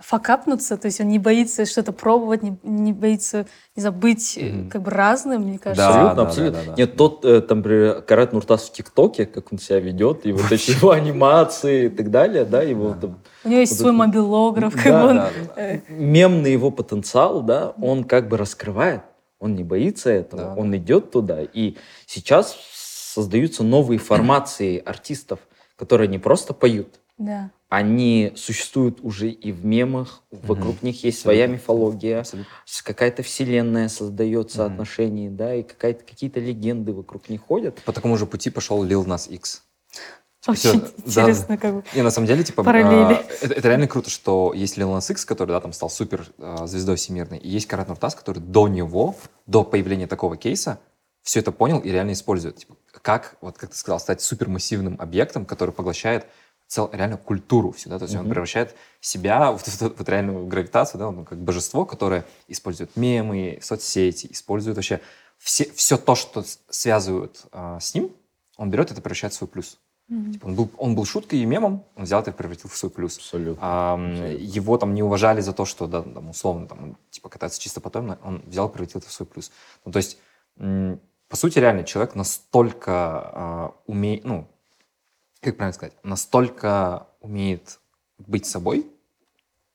[0.00, 4.70] факапнуться, то есть он не боится что-то пробовать, не, не боится не забыть э, Мгм.
[4.70, 5.82] как бы разным, мне кажется.
[5.88, 6.58] Да, абсолютно, да, абсолютно.
[6.60, 6.82] да, да, да.
[6.82, 10.52] Нет, тот, э, там, например, Карат Нуртас в ТикТоке, как он себя ведет, и вот
[10.52, 13.00] эти его анимации и так далее, да, его Да.
[13.00, 15.16] там, У него есть Вот свой это- мобилограф, как Да, он...
[15.16, 15.62] да, да.
[15.62, 19.00] э, мемный его потенциал, да, он как бы раскрывает,
[19.38, 20.54] он не боится этого, Да.
[20.54, 21.42] он идет туда.
[21.42, 25.40] И сейчас создаются новые формации артистов,
[25.76, 27.50] которые не просто поют, Да.
[27.68, 30.86] они существуют уже и в мемах, вокруг Мгм.
[30.86, 32.50] них есть своя мифология, Абсолютно.
[32.84, 34.72] какая-то вселенная создается Мгм.
[34.72, 37.76] отношений, да, и какая-то, какие-то легенды вокруг них ходят.
[37.84, 39.64] По такому же пути пошел Lil Nas X.
[40.48, 41.84] Очень да, интересно, как бы.
[41.94, 43.14] Не, на самом деле, типа, Параллели.
[43.14, 46.26] а, это, это реально круто, что есть Lil Nas X, который, да, там стал супер
[46.38, 49.14] а, звездой всемирной, и есть Карат Нуртас, который до него,
[49.46, 50.80] до появления такого кейса,
[51.22, 52.56] все это понял и реально использует.
[52.56, 56.26] Типа, как, вот как ты сказал, стать супермассивным объектом, который поглощает
[56.66, 58.30] цел, реально культуру всю, да, то есть он Мгм.
[58.30, 63.58] превращает себя вот в эту вот реальную гравитацию, да, ну, как божество, которое использует мемы,
[63.62, 65.00] соцсети, использует вообще
[65.38, 68.12] все, все то, что связывают а, с ним,
[68.56, 69.78] он берет это и превращает в свой плюс.
[70.08, 72.90] Типа, он, был, он был шуткой и мемом, он взял это и превратил в свой
[72.90, 73.18] плюс.
[73.18, 73.92] Абсолютно.
[73.92, 74.24] Абсолютно.
[74.38, 78.16] его там не уважали за то, что, да, там, условно, там, типа, катается чисто потом,
[78.24, 79.52] он взял и превратил это в свой плюс.
[79.84, 80.18] Ну, то есть,
[80.56, 80.98] м,
[81.28, 84.48] по сути, реально, человек настолько а, умеет, ну,
[85.42, 87.78] как правильно сказать, настолько умеет
[88.16, 88.90] быть собой,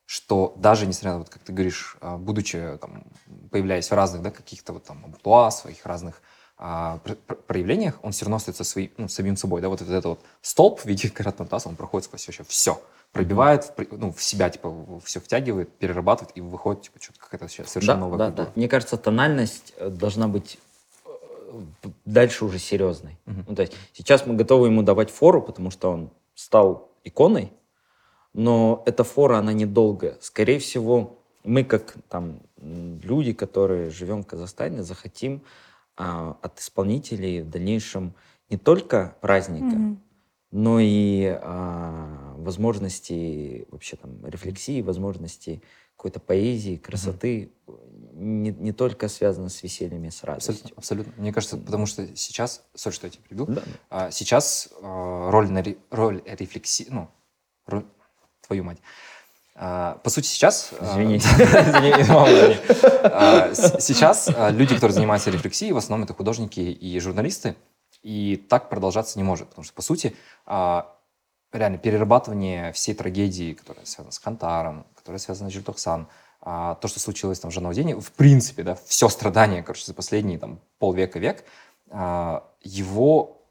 [0.06, 3.04] что даже несмотря на, вот, как ты говоришь, а, будучи, там,
[3.52, 6.24] появляясь в разных, да, каких-то вот там амплуа, своих разных
[6.66, 10.06] а, пр- пр- проявлениях, он все равно остается своим, ну, самим собой, да, вот этот,
[10.06, 12.82] вот столб в виде каратного таз, он проходит сквозь вообще все,
[13.12, 14.74] пробивает, ну, в себя, типа,
[15.04, 18.46] все втягивает, перерабатывает, и выходит, типа, что-то какая-то сейчас совершенно Да, новая да, культура.
[18.46, 18.52] да.
[18.56, 20.58] Мне кажется, тональность э, должна быть
[21.06, 21.10] э,
[22.06, 23.18] дальше уже серьезной.
[23.26, 23.46] Мгм.
[23.50, 27.52] Ну, то есть сейчас мы готовы ему давать фору, потому что он стал иконой,
[28.32, 30.16] но эта фора, она недолгая.
[30.22, 35.42] Скорее всего, мы как там люди, которые живем в Казахстане, захотим
[35.98, 38.16] а, от исполнителей в дальнейшем
[38.50, 40.02] не только праздника, Мгм.
[40.52, 45.62] но и а, возможности вообще там рефлексии, возможности
[45.96, 47.52] какой-то поэзии, красоты,
[48.14, 50.54] не, не только связано с весельем и с радостью.
[50.54, 51.14] Абсолютно, абсолютно.
[51.22, 53.64] Мне кажется, потому что сейчас, сори, что я тебя перебил, Да.
[53.90, 57.10] А сейчас а, роль, на роль рефлексии, ну,
[57.66, 57.86] роль,
[58.46, 58.80] твою мать.
[59.56, 60.72] А, по сути, сейчас...
[60.80, 61.28] а, Извините.
[63.04, 67.56] А, Сейчас люди, которые занимаются рефлексией, в основном это художники и журналисты,
[68.02, 70.16] и так продолжаться не может, потому что, по сути,
[70.46, 76.08] реально перерабатывание всей трагедии, которая связана с Хантаром, которая связана с Жильтоксан,
[76.42, 80.60] то, что случилось там в Жанаудине, в принципе, да, все страдания, короче, за последние там
[80.80, 81.46] полвека-век,
[82.64, 83.42] его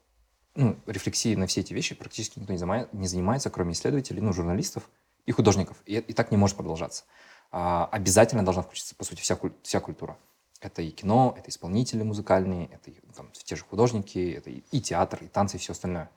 [0.55, 4.83] ну, рефлексией на все эти вещи практически никто не занимается, кроме исследователей, ну, журналистов
[5.25, 5.77] и художников.
[5.85, 7.03] И, и так не может продолжаться.
[7.51, 10.17] А, обязательно должна включиться, по сути, вся, куль- вся культура.
[10.61, 14.81] Это и кино, это исполнители музыкальные, это и, там, те же художники, это и, и
[14.81, 16.09] театр, и танцы, и все остальное.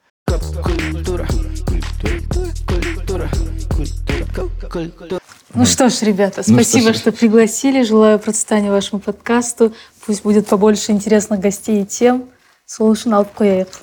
[5.55, 6.97] Ну что ж, ребята, Ну спасибо, что ж.
[6.99, 7.83] что пригласили.
[7.83, 9.73] Желаю процветания вашему подкасту.
[10.05, 12.29] Пусть будет побольше интересных гостей и тем.
[12.67, 13.77] Сол үшін алып қояйық.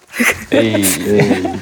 [0.52, 1.62] Эй, эй.